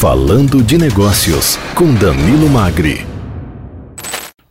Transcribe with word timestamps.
Falando 0.00 0.62
de 0.62 0.78
Negócios, 0.78 1.58
com 1.74 1.92
Danilo 1.92 2.48
Magri. 2.48 3.04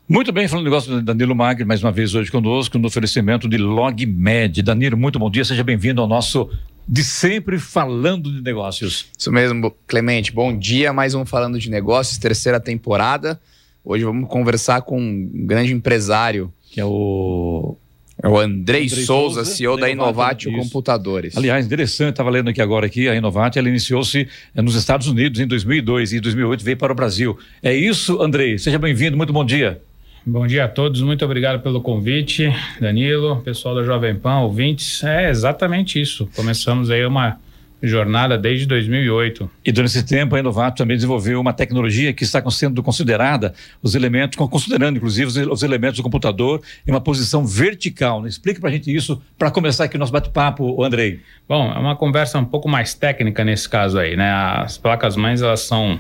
Muito 0.07 0.31
bem, 0.31 0.47
falando 0.47 0.65
de 0.65 0.69
negócio 0.69 0.91
do 0.91 1.01
Danilo 1.01 1.35
Magri, 1.35 1.65
mais 1.65 1.81
uma 1.81 1.91
vez 1.91 2.13
hoje 2.13 2.29
conosco, 2.29 2.77
no 2.77 2.87
oferecimento 2.87 3.49
de 3.49 3.57
LogMed. 3.57 4.61
Danilo, 4.61 4.95
muito 4.95 5.17
bom 5.17 5.27
dia, 5.27 5.43
seja 5.43 5.63
bem-vindo 5.63 6.01
ao 6.01 6.07
nosso 6.07 6.51
de 6.87 7.03
sempre 7.03 7.57
falando 7.57 8.31
de 8.31 8.43
negócios. 8.43 9.07
Isso 9.17 9.31
mesmo, 9.31 9.73
Clemente. 9.87 10.31
Bom 10.31 10.55
dia, 10.55 10.93
mais 10.93 11.15
um 11.15 11.25
Falando 11.25 11.57
de 11.57 11.67
Negócios, 11.67 12.19
terceira 12.19 12.59
temporada. 12.59 13.41
Hoje 13.83 14.05
vamos 14.05 14.29
conversar 14.29 14.83
com 14.83 15.01
um 15.01 15.47
grande 15.47 15.73
empresário. 15.73 16.53
Que 16.69 16.79
é 16.79 16.85
o 16.85 17.75
é 18.21 18.27
o 18.27 18.37
Andrei, 18.37 18.83
Andrei 18.83 18.89
Souza, 19.05 19.45
CEO 19.45 19.77
da 19.77 19.89
Inovatio 19.89 20.51
Computadores. 20.51 21.37
Aliás, 21.37 21.65
interessante, 21.65 22.11
estava 22.11 22.29
lendo 22.29 22.49
aqui 22.49 22.61
agora 22.61 22.85
aqui, 22.85 23.07
a 23.07 23.15
Inovatio, 23.15 23.59
ela 23.59 23.69
iniciou-se 23.69 24.27
eh, 24.53 24.61
nos 24.61 24.75
Estados 24.75 25.07
Unidos 25.07 25.39
em 25.39 25.47
2002 25.47 26.11
e 26.11 26.17
em 26.17 26.21
2008 26.21 26.63
veio 26.63 26.77
para 26.77 26.91
o 26.91 26.95
Brasil. 26.95 27.37
É 27.63 27.73
isso, 27.73 28.21
Andrei. 28.21 28.57
Seja 28.57 28.77
bem-vindo, 28.77 29.15
muito 29.15 29.31
bom 29.31 29.45
dia. 29.45 29.81
Bom 30.25 30.45
dia 30.45 30.65
a 30.65 30.67
todos, 30.67 31.01
muito 31.01 31.23
obrigado 31.23 31.61
pelo 31.61 31.81
convite, 31.81 32.53
Danilo, 32.79 33.41
pessoal 33.41 33.73
da 33.73 33.83
Jovem 33.83 34.13
Pan, 34.15 34.39
ouvintes. 34.39 35.01
É 35.01 35.29
exatamente 35.29 35.99
isso. 35.99 36.29
Começamos 36.35 36.91
aí 36.91 37.05
uma 37.05 37.39
jornada 37.81 38.37
desde 38.37 38.65
2008. 38.65 39.49
E 39.65 39.71
durante 39.71 39.91
esse 39.91 40.05
tempo 40.05 40.35
a 40.35 40.39
Inovato 40.39 40.77
também 40.77 40.97
desenvolveu 40.97 41.39
uma 41.39 41.53
tecnologia 41.53 42.13
que 42.13 42.23
está 42.23 42.43
sendo 42.49 42.83
considerada 42.83 43.53
os 43.81 43.95
elementos, 43.95 44.37
considerando 44.37 44.97
inclusive 44.97 45.27
os, 45.27 45.37
os 45.37 45.63
elementos 45.63 45.97
do 45.97 46.03
computador 46.03 46.61
em 46.87 46.91
uma 46.91 47.01
posição 47.01 47.45
vertical. 47.45 48.25
Explique 48.27 48.59
para 48.59 48.69
a 48.69 48.73
gente 48.73 48.93
isso 48.93 49.21
para 49.37 49.49
começar 49.51 49.85
aqui 49.85 49.95
o 49.95 49.99
nosso 49.99 50.11
bate-papo, 50.11 50.83
Andrei. 50.83 51.19
Bom, 51.47 51.71
é 51.71 51.79
uma 51.79 51.95
conversa 51.95 52.37
um 52.39 52.45
pouco 52.45 52.67
mais 52.67 52.93
técnica 52.93 53.43
nesse 53.43 53.67
caso 53.67 53.97
aí, 53.97 54.15
né? 54.15 54.31
As 54.31 54.77
placas 54.77 55.15
mães 55.15 55.41
elas 55.41 55.61
são 55.61 55.99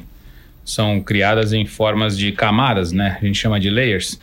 são 0.65 1.01
criadas 1.01 1.51
em 1.51 1.65
formas 1.65 2.15
de 2.15 2.31
camadas, 2.31 2.91
né? 2.91 3.17
A 3.19 3.25
gente 3.25 3.39
chama 3.39 3.59
de 3.59 3.69
layers. 3.69 4.19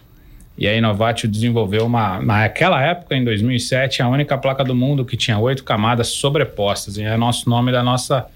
E 0.59 0.67
a 0.67 0.75
Inovatio 0.75 1.29
desenvolveu 1.29 1.85
uma, 1.85 2.21
naquela 2.21 2.83
época, 2.83 3.15
em 3.15 3.23
2007, 3.23 4.03
a 4.03 4.09
única 4.09 4.39
placa 4.39 4.65
do 4.65 4.75
mundo 4.75 5.05
que 5.05 5.17
tinha 5.17 5.39
oito 5.39 5.63
camadas 5.63 6.09
sobrepostas. 6.09 6.97
E 6.97 7.03
é 7.03 7.15
o 7.15 7.19
nosso 7.19 7.49
nome 7.49 7.71
da 7.71 7.83
nossa 7.83 8.27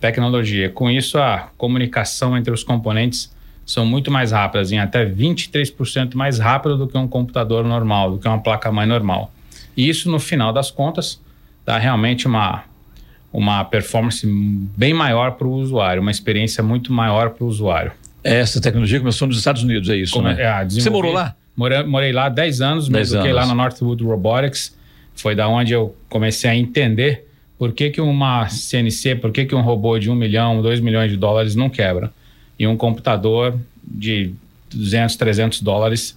tecnologia. 0.00 0.70
Com 0.70 0.90
isso, 0.90 1.18
a 1.18 1.48
comunicação 1.58 2.36
entre 2.36 2.52
os 2.52 2.64
componentes 2.64 3.30
são 3.66 3.84
muito 3.84 4.10
mais 4.10 4.32
rápidas, 4.32 4.72
em 4.72 4.78
até 4.78 5.04
23% 5.04 6.14
mais 6.14 6.38
rápido 6.38 6.78
do 6.78 6.88
que 6.88 6.96
um 6.96 7.06
computador 7.06 7.64
normal, 7.64 8.12
do 8.12 8.18
que 8.18 8.26
uma 8.26 8.40
placa-mãe 8.40 8.86
normal. 8.86 9.30
E 9.76 9.86
isso, 9.88 10.10
no 10.10 10.18
final 10.18 10.54
das 10.54 10.70
contas, 10.70 11.20
dá 11.66 11.76
realmente 11.76 12.26
uma, 12.26 12.64
uma 13.30 13.62
performance 13.62 14.26
bem 14.74 14.94
maior 14.94 15.32
para 15.32 15.46
o 15.46 15.52
usuário, 15.52 16.00
uma 16.00 16.10
experiência 16.10 16.62
muito 16.62 16.94
maior 16.94 17.30
para 17.30 17.44
o 17.44 17.46
usuário. 17.46 17.92
Essa 18.24 18.58
tecnologia 18.58 18.98
começou 18.98 19.28
nos 19.28 19.36
Estados 19.36 19.62
Unidos, 19.62 19.90
é 19.90 19.96
isso, 19.96 20.14
Como, 20.14 20.28
né? 20.28 20.36
É, 20.40 20.64
Você 20.64 20.88
morou 20.88 21.12
lá? 21.12 21.36
Morei, 21.58 21.82
morei 21.82 22.12
lá 22.12 22.28
10 22.28 22.60
anos, 22.60 22.88
me 22.88 23.00
eduquei 23.00 23.32
lá 23.32 23.44
no 23.44 23.52
Northwood 23.52 24.04
Robotics. 24.04 24.78
Foi 25.16 25.34
da 25.34 25.48
onde 25.48 25.72
eu 25.72 25.92
comecei 26.08 26.48
a 26.48 26.54
entender 26.54 27.26
por 27.58 27.72
que, 27.72 27.90
que 27.90 28.00
uma 28.00 28.48
CNC, 28.48 29.16
por 29.16 29.32
que, 29.32 29.44
que 29.44 29.56
um 29.56 29.60
robô 29.60 29.98
de 29.98 30.08
1 30.08 30.14
milhão, 30.14 30.62
2 30.62 30.78
milhões 30.78 31.10
de 31.10 31.16
dólares 31.16 31.56
não 31.56 31.68
quebra. 31.68 32.12
E 32.56 32.64
um 32.64 32.76
computador 32.76 33.58
de 33.82 34.32
200, 34.70 35.16
300 35.16 35.60
dólares, 35.60 36.16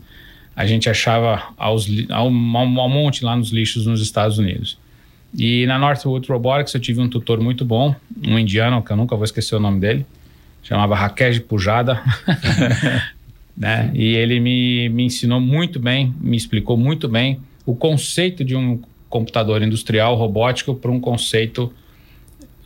a 0.55 0.67
gente 0.67 0.87
achava 0.87 1.41
aos, 1.57 1.87
ao, 2.11 2.27
ao 2.27 2.89
monte 2.89 3.25
lá 3.25 3.35
nos 3.35 3.49
lixos 3.49 3.87
nos 3.87 3.99
Estados 3.99 4.37
Unidos. 4.37 4.77
E 5.35 5.65
na 5.65 5.79
Northwood 5.79 6.27
Robotics 6.27 6.71
eu 6.75 6.79
tive 6.79 7.01
um 7.01 7.09
tutor 7.09 7.41
muito 7.41 7.65
bom, 7.65 7.95
um 8.23 8.37
indiano, 8.37 8.83
que 8.83 8.91
eu 8.91 8.97
nunca 8.97 9.15
vou 9.15 9.25
esquecer 9.25 9.55
o 9.55 9.59
nome 9.59 9.79
dele, 9.79 10.05
chamava 10.61 10.93
Rakesh 10.93 11.39
Pujada. 11.39 11.99
né? 13.55 13.91
E 13.93 14.15
ele 14.15 14.39
me, 14.39 14.89
me 14.89 15.03
ensinou 15.03 15.39
muito 15.39 15.79
bem, 15.79 16.13
me 16.19 16.37
explicou 16.37 16.77
muito 16.77 17.07
bem 17.07 17.39
o 17.65 17.75
conceito 17.75 18.43
de 18.43 18.55
um 18.55 18.81
computador 19.09 19.61
industrial 19.61 20.15
robótico 20.15 20.73
para 20.73 20.89
um 20.89 20.99
conceito 20.99 21.71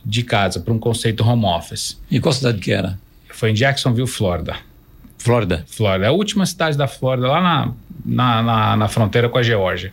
de 0.04 0.22
casa, 0.22 0.60
para 0.60 0.72
um 0.72 0.78
conceito 0.78 1.24
home 1.24 1.44
office. 1.44 2.00
E 2.10 2.20
qual 2.20 2.32
cidade 2.32 2.58
que 2.60 2.72
era? 2.72 2.98
Foi 3.28 3.50
em 3.50 3.54
Jacksonville, 3.54 4.06
Flórida. 4.06 4.56
Flórida? 5.18 5.64
Flórida. 5.66 6.06
É 6.06 6.08
a 6.08 6.12
última 6.12 6.46
cidade 6.46 6.78
da 6.78 6.86
Flórida, 6.86 7.26
lá 7.26 7.40
na, 7.40 7.72
na, 8.04 8.42
na, 8.42 8.76
na 8.76 8.88
fronteira 8.88 9.28
com 9.28 9.38
a 9.38 9.42
Geórgia. 9.42 9.92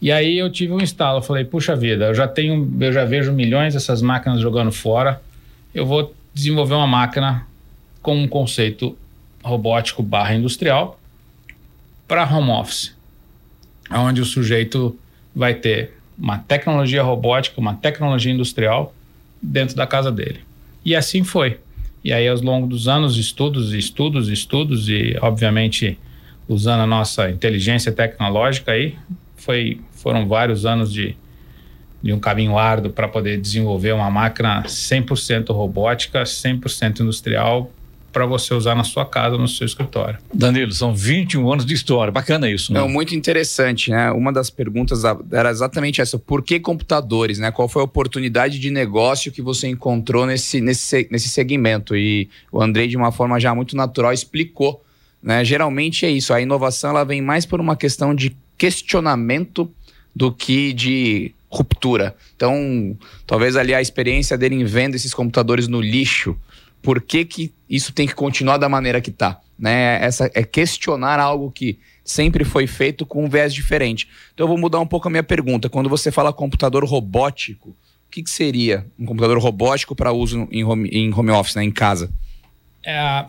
E 0.00 0.12
aí 0.12 0.38
eu 0.38 0.50
tive 0.50 0.72
um 0.72 0.80
instalo, 0.80 1.18
eu 1.18 1.22
falei, 1.22 1.44
puxa 1.44 1.74
vida, 1.74 2.06
eu 2.06 2.14
já 2.14 2.28
tenho, 2.28 2.70
eu 2.78 2.92
já 2.92 3.04
vejo 3.04 3.32
milhões 3.32 3.74
dessas 3.74 4.00
máquinas 4.00 4.40
jogando 4.40 4.70
fora, 4.70 5.20
eu 5.74 5.84
vou 5.84 6.14
desenvolver 6.32 6.74
uma 6.74 6.86
máquina 6.86 7.44
com 8.00 8.16
um 8.16 8.28
conceito 8.28 8.96
robótico 9.48 10.02
barra 10.02 10.34
industrial 10.34 11.00
para 12.06 12.24
home 12.24 12.50
office, 12.50 12.94
onde 13.90 14.20
o 14.20 14.24
sujeito 14.24 14.98
vai 15.34 15.54
ter 15.54 15.98
uma 16.18 16.38
tecnologia 16.38 17.02
robótica, 17.02 17.60
uma 17.60 17.74
tecnologia 17.74 18.32
industrial 18.32 18.94
dentro 19.40 19.76
da 19.76 19.86
casa 19.86 20.10
dele. 20.10 20.40
E 20.84 20.96
assim 20.96 21.22
foi. 21.22 21.58
E 22.02 22.12
aí, 22.12 22.26
ao 22.26 22.36
longo 22.38 22.66
dos 22.66 22.88
anos, 22.88 23.16
estudos, 23.16 23.72
estudos, 23.72 24.28
estudos, 24.28 24.88
e 24.88 25.16
obviamente 25.20 25.98
usando 26.48 26.80
a 26.80 26.86
nossa 26.86 27.30
inteligência 27.30 27.92
tecnológica 27.92 28.72
aí, 28.72 28.96
foi, 29.36 29.80
foram 29.92 30.26
vários 30.26 30.64
anos 30.64 30.92
de, 30.92 31.14
de 32.02 32.12
um 32.12 32.18
caminho 32.18 32.56
árduo 32.56 32.90
para 32.90 33.06
poder 33.06 33.38
desenvolver 33.38 33.92
uma 33.92 34.10
máquina 34.10 34.62
100% 34.62 35.52
robótica, 35.52 36.22
100% 36.22 37.00
industrial, 37.00 37.70
para 38.12 38.24
você 38.26 38.54
usar 38.54 38.74
na 38.74 38.84
sua 38.84 39.04
casa, 39.04 39.36
no 39.36 39.46
seu 39.46 39.66
escritório. 39.66 40.18
Danilo, 40.32 40.72
são 40.72 40.94
21 40.94 41.52
anos 41.52 41.66
de 41.66 41.74
história. 41.74 42.10
Bacana 42.10 42.50
isso, 42.50 42.72
né? 42.72 42.80
Não, 42.80 42.88
muito 42.88 43.14
interessante, 43.14 43.90
né? 43.90 44.10
Uma 44.12 44.32
das 44.32 44.50
perguntas 44.50 45.02
era 45.30 45.50
exatamente 45.50 46.00
essa: 46.00 46.18
por 46.18 46.42
que 46.42 46.58
computadores, 46.58 47.38
né? 47.38 47.50
Qual 47.50 47.68
foi 47.68 47.82
a 47.82 47.84
oportunidade 47.84 48.58
de 48.58 48.70
negócio 48.70 49.30
que 49.30 49.42
você 49.42 49.68
encontrou 49.68 50.26
nesse, 50.26 50.60
nesse, 50.60 51.06
nesse 51.10 51.28
segmento? 51.28 51.96
E 51.96 52.28
o 52.50 52.62
Andrei, 52.62 52.88
de 52.88 52.96
uma 52.96 53.12
forma 53.12 53.38
já 53.38 53.54
muito 53.54 53.76
natural, 53.76 54.12
explicou. 54.12 54.84
Né? 55.22 55.44
Geralmente 55.44 56.06
é 56.06 56.10
isso, 56.10 56.32
a 56.32 56.40
inovação 56.40 56.90
ela 56.90 57.04
vem 57.04 57.20
mais 57.20 57.44
por 57.44 57.60
uma 57.60 57.76
questão 57.76 58.14
de 58.14 58.36
questionamento 58.56 59.70
do 60.14 60.32
que 60.32 60.72
de 60.72 61.32
ruptura. 61.50 62.14
Então, 62.36 62.96
talvez 63.26 63.56
ali 63.56 63.74
a 63.74 63.80
experiência 63.80 64.36
dele 64.36 64.54
em 64.54 64.64
vendo 64.64 64.94
esses 64.94 65.14
computadores 65.14 65.66
no 65.66 65.80
lixo 65.80 66.36
por 66.82 67.00
que, 67.00 67.24
que 67.24 67.52
isso 67.68 67.92
tem 67.92 68.06
que 68.06 68.14
continuar 68.14 68.56
da 68.56 68.68
maneira 68.68 69.00
que 69.00 69.10
está. 69.10 69.40
Né? 69.58 70.02
Essa, 70.02 70.30
é 70.34 70.42
questionar 70.42 71.18
algo 71.18 71.50
que 71.50 71.78
sempre 72.04 72.44
foi 72.44 72.66
feito 72.66 73.04
com 73.04 73.24
um 73.24 73.28
viés 73.28 73.52
diferente. 73.52 74.08
Então 74.32 74.44
eu 74.44 74.48
vou 74.48 74.58
mudar 74.58 74.80
um 74.80 74.86
pouco 74.86 75.08
a 75.08 75.10
minha 75.10 75.22
pergunta. 75.22 75.68
Quando 75.68 75.88
você 75.88 76.10
fala 76.10 76.32
computador 76.32 76.84
robótico, 76.84 77.70
o 77.70 78.10
que, 78.10 78.22
que 78.22 78.30
seria 78.30 78.86
um 78.98 79.04
computador 79.04 79.38
robótico 79.38 79.94
para 79.94 80.12
uso 80.12 80.48
em 80.50 80.64
home, 80.64 80.88
em 80.90 81.12
home 81.12 81.30
office, 81.30 81.56
né, 81.56 81.64
em 81.64 81.70
casa? 81.70 82.10
É, 82.84 83.26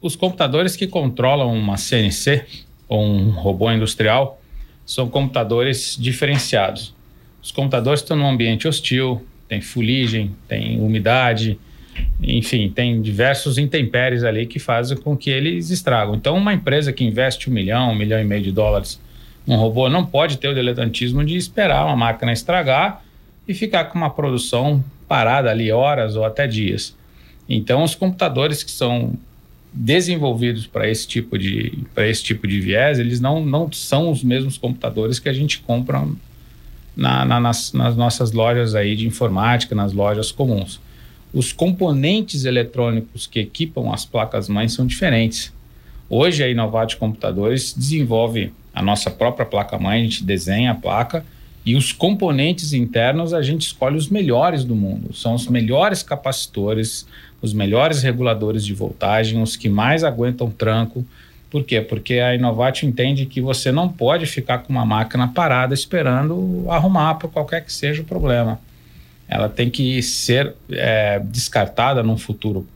os 0.00 0.16
computadores 0.16 0.74
que 0.74 0.86
controlam 0.86 1.52
uma 1.52 1.76
CNC 1.76 2.46
ou 2.88 3.04
um 3.04 3.30
robô 3.30 3.70
industrial 3.70 4.40
são 4.86 5.08
computadores 5.08 5.96
diferenciados. 5.98 6.94
Os 7.42 7.50
computadores 7.50 8.00
estão 8.00 8.16
num 8.16 8.28
ambiente 8.28 8.66
hostil, 8.66 9.26
tem 9.48 9.60
fuligem, 9.60 10.34
tem 10.48 10.80
umidade, 10.80 11.58
enfim, 12.22 12.70
tem 12.74 13.00
diversos 13.00 13.58
intempéries 13.58 14.24
ali 14.24 14.46
que 14.46 14.58
fazem 14.58 14.96
com 14.96 15.16
que 15.16 15.30
eles 15.30 15.70
estragam. 15.70 16.14
Então, 16.14 16.36
uma 16.36 16.54
empresa 16.54 16.92
que 16.92 17.04
investe 17.04 17.50
um 17.50 17.52
milhão, 17.52 17.92
um 17.92 17.94
milhão 17.94 18.20
e 18.20 18.24
meio 18.24 18.42
de 18.42 18.52
dólares 18.52 19.00
num 19.46 19.56
robô 19.56 19.88
não 19.88 20.04
pode 20.04 20.38
ter 20.38 20.48
o 20.48 20.54
diletantismo 20.54 21.24
de 21.24 21.36
esperar 21.36 21.86
uma 21.86 21.96
máquina 21.96 22.32
estragar 22.32 23.02
e 23.46 23.54
ficar 23.54 23.84
com 23.84 23.98
uma 23.98 24.10
produção 24.10 24.82
parada 25.06 25.50
ali 25.50 25.70
horas 25.70 26.16
ou 26.16 26.24
até 26.24 26.46
dias. 26.46 26.96
Então, 27.48 27.84
os 27.84 27.94
computadores 27.94 28.62
que 28.62 28.70
são 28.70 29.14
desenvolvidos 29.72 30.66
para 30.66 30.88
esse 30.88 31.06
tipo 31.06 31.38
de 31.38 31.84
para 31.94 32.08
esse 32.08 32.24
tipo 32.24 32.48
de 32.48 32.58
viés, 32.60 32.98
eles 32.98 33.20
não, 33.20 33.44
não 33.44 33.70
são 33.70 34.10
os 34.10 34.24
mesmos 34.24 34.56
computadores 34.56 35.18
que 35.18 35.28
a 35.28 35.32
gente 35.34 35.60
compra 35.60 36.02
na, 36.96 37.24
na, 37.26 37.38
nas, 37.38 37.72
nas 37.74 37.94
nossas 37.94 38.32
lojas 38.32 38.74
aí 38.74 38.96
de 38.96 39.06
informática, 39.06 39.74
nas 39.74 39.92
lojas 39.92 40.32
comuns 40.32 40.80
os 41.36 41.52
componentes 41.52 42.46
eletrônicos 42.46 43.26
que 43.26 43.38
equipam 43.38 43.92
as 43.92 44.06
placas-mães 44.06 44.72
são 44.72 44.86
diferentes. 44.86 45.52
Hoje 46.08 46.42
a 46.42 46.48
Inovate 46.48 46.96
Computadores 46.96 47.74
desenvolve 47.74 48.54
a 48.72 48.80
nossa 48.80 49.10
própria 49.10 49.44
placa-mãe, 49.44 50.00
a 50.00 50.04
gente 50.04 50.24
desenha 50.24 50.70
a 50.70 50.74
placa 50.74 51.26
e 51.62 51.76
os 51.76 51.92
componentes 51.92 52.72
internos 52.72 53.34
a 53.34 53.42
gente 53.42 53.66
escolhe 53.66 53.98
os 53.98 54.08
melhores 54.08 54.64
do 54.64 54.74
mundo. 54.74 55.14
São 55.14 55.34
os 55.34 55.46
melhores 55.46 56.02
capacitores, 56.02 57.06
os 57.42 57.52
melhores 57.52 58.02
reguladores 58.02 58.64
de 58.64 58.72
voltagem, 58.72 59.42
os 59.42 59.56
que 59.56 59.68
mais 59.68 60.04
aguentam 60.04 60.50
tranco. 60.50 61.04
Por 61.50 61.64
quê? 61.64 61.82
Porque 61.82 62.14
a 62.14 62.34
Inovate 62.34 62.86
entende 62.86 63.26
que 63.26 63.42
você 63.42 63.70
não 63.70 63.90
pode 63.90 64.24
ficar 64.24 64.60
com 64.60 64.72
uma 64.72 64.86
máquina 64.86 65.28
parada 65.28 65.74
esperando 65.74 66.64
arrumar 66.70 67.16
por 67.16 67.30
qualquer 67.30 67.62
que 67.62 67.72
seja 67.74 68.00
o 68.00 68.06
problema 68.06 68.58
ela 69.28 69.48
tem 69.48 69.70
que 69.70 70.02
ser 70.02 70.54
é, 70.70 71.20
descartada 71.20 72.02
num 72.02 72.16
futuro 72.16 72.66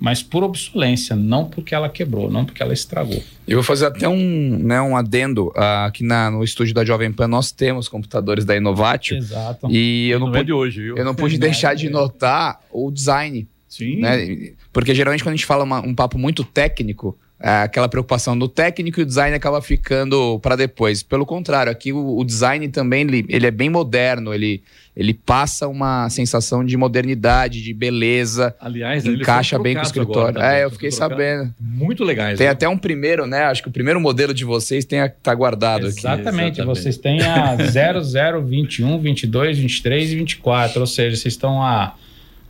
mas 0.00 0.22
por 0.22 0.44
obsolência, 0.44 1.16
não 1.16 1.44
porque 1.44 1.74
ela 1.74 1.88
quebrou, 1.88 2.30
não 2.30 2.44
porque 2.44 2.62
ela 2.62 2.72
estragou. 2.72 3.20
Eu 3.46 3.56
vou 3.56 3.64
fazer 3.64 3.86
até 3.86 4.08
um, 4.08 4.58
né, 4.58 4.80
um 4.80 4.96
adendo. 4.96 5.48
Uh, 5.48 5.86
aqui 5.86 6.04
na, 6.04 6.30
no 6.30 6.44
estúdio 6.44 6.72
da 6.72 6.84
Jovem 6.84 7.12
Pan 7.12 7.26
nós 7.26 7.50
temos 7.50 7.88
computadores 7.88 8.44
da 8.44 8.56
Inovatio. 8.56 9.16
Exato. 9.16 9.68
E 9.70 10.08
eu 10.08 10.20
não, 10.20 10.26
não 10.26 10.32
pude, 10.32 10.42
é 10.42 10.44
de 10.44 10.52
hoje, 10.52 10.82
viu? 10.82 10.96
eu 10.96 11.04
não 11.04 11.14
pude 11.14 11.36
deixar 11.38 11.74
de 11.74 11.88
notar 11.90 12.60
o 12.70 12.90
design. 12.90 13.48
Sim. 13.68 14.00
Né? 14.00 14.52
Porque 14.72 14.94
geralmente 14.94 15.24
quando 15.24 15.34
a 15.34 15.36
gente 15.36 15.46
fala 15.46 15.64
uma, 15.64 15.80
um 15.80 15.94
papo 15.94 16.16
muito 16.16 16.44
técnico, 16.44 17.18
é, 17.18 17.27
aquela 17.40 17.88
preocupação 17.88 18.36
do 18.36 18.48
técnico 18.48 18.98
e 18.98 19.04
o 19.04 19.06
design 19.06 19.34
acaba 19.34 19.62
ficando 19.62 20.40
para 20.40 20.56
depois. 20.56 21.02
Pelo 21.02 21.24
contrário, 21.24 21.70
aqui 21.70 21.92
o, 21.92 22.18
o 22.18 22.24
design 22.24 22.66
também 22.68 23.02
ele, 23.02 23.24
ele, 23.28 23.46
é 23.46 23.50
bem 23.50 23.70
moderno, 23.70 24.34
ele, 24.34 24.60
ele 24.96 25.14
passa 25.14 25.68
uma 25.68 26.10
sensação 26.10 26.64
de 26.64 26.76
modernidade, 26.76 27.62
de 27.62 27.72
beleza. 27.72 28.54
Aliás, 28.60 29.06
encaixa 29.06 29.56
bem 29.56 29.74
com 29.74 29.80
o 29.80 29.84
escritório. 29.84 30.40
Agora, 30.40 30.56
é, 30.56 30.64
eu 30.64 30.70
fiquei 30.70 30.90
sabendo. 30.90 31.54
Muito 31.60 32.02
legais. 32.02 32.38
Tem 32.38 32.48
né? 32.48 32.52
até 32.52 32.68
um 32.68 32.76
primeiro, 32.76 33.24
né? 33.24 33.44
Acho 33.44 33.62
que 33.62 33.68
o 33.68 33.72
primeiro 33.72 34.00
modelo 34.00 34.34
de 34.34 34.44
vocês 34.44 34.84
tem 34.84 35.00
a, 35.00 35.08
tá 35.08 35.32
guardado 35.32 35.86
Exatamente, 35.86 36.10
aqui. 36.10 36.60
Exatamente. 36.60 36.62
Vocês 36.64 36.96
têm 36.96 37.22
a 37.22 37.56
00, 37.56 38.42
21, 38.42 38.98
22, 38.98 39.58
23 39.58 40.12
e 40.12 40.16
24, 40.16 40.80
ou 40.80 40.86
seja, 40.86 41.16
vocês 41.16 41.34
estão 41.34 41.62
a, 41.62 41.94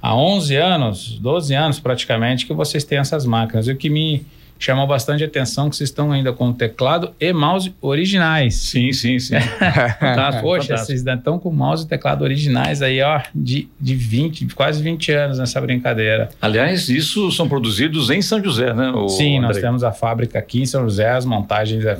há 0.00 0.16
11 0.16 0.56
anos, 0.56 1.18
12 1.20 1.54
anos 1.54 1.78
praticamente 1.78 2.46
que 2.46 2.54
vocês 2.54 2.84
têm 2.84 2.96
essas 2.96 3.26
máquinas. 3.26 3.68
E 3.68 3.72
o 3.72 3.76
que 3.76 3.90
me 3.90 4.24
chamou 4.58 4.86
bastante 4.86 5.22
atenção 5.22 5.70
que 5.70 5.76
vocês 5.76 5.88
estão 5.88 6.10
ainda 6.10 6.32
com 6.32 6.52
teclado 6.52 7.14
e 7.20 7.32
mouse 7.32 7.72
originais. 7.80 8.56
Sim, 8.56 8.92
sim, 8.92 9.18
sim. 9.18 9.38
fantástico, 9.40 10.42
Poxa, 10.42 10.68
fantástico. 10.68 10.86
vocês 10.86 11.00
ainda 11.00 11.14
estão 11.14 11.38
com 11.38 11.50
mouse 11.50 11.84
e 11.84 11.88
teclado 11.88 12.22
originais 12.22 12.82
aí, 12.82 13.00
ó, 13.00 13.20
de, 13.34 13.68
de 13.80 13.94
20, 13.94 14.46
quase 14.54 14.82
20 14.82 15.12
anos 15.12 15.38
nessa 15.38 15.60
brincadeira. 15.60 16.28
Aliás, 16.40 16.88
isso 16.88 17.30
são 17.30 17.48
produzidos 17.48 18.10
em 18.10 18.20
São 18.20 18.42
José, 18.42 18.74
né? 18.74 18.92
Sim, 19.08 19.38
André? 19.38 19.48
nós 19.48 19.58
temos 19.58 19.84
a 19.84 19.92
fábrica 19.92 20.38
aqui 20.38 20.62
em 20.62 20.66
São 20.66 20.82
José, 20.82 21.08
as 21.08 21.24
montagens 21.24 21.84
é, 21.84 21.98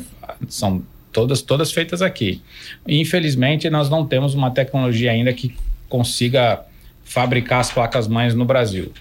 são 0.48 0.82
todas, 1.12 1.42
todas 1.42 1.70
feitas 1.70 2.02
aqui. 2.02 2.42
Infelizmente, 2.86 3.70
nós 3.70 3.88
não 3.88 4.04
temos 4.04 4.34
uma 4.34 4.50
tecnologia 4.50 5.12
ainda 5.12 5.32
que 5.32 5.54
consiga 5.88 6.60
fabricar 7.04 7.60
as 7.60 7.70
placas-mães 7.70 8.34
no 8.34 8.44
Brasil. 8.44 8.92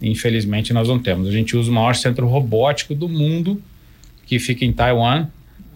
Infelizmente, 0.00 0.72
nós 0.72 0.88
não 0.88 0.98
temos. 0.98 1.28
A 1.28 1.32
gente 1.32 1.56
usa 1.56 1.70
o 1.70 1.74
maior 1.74 1.94
centro 1.94 2.26
robótico 2.26 2.94
do 2.94 3.08
mundo, 3.08 3.60
que 4.26 4.38
fica 4.38 4.64
em 4.64 4.72
Taiwan. 4.72 5.28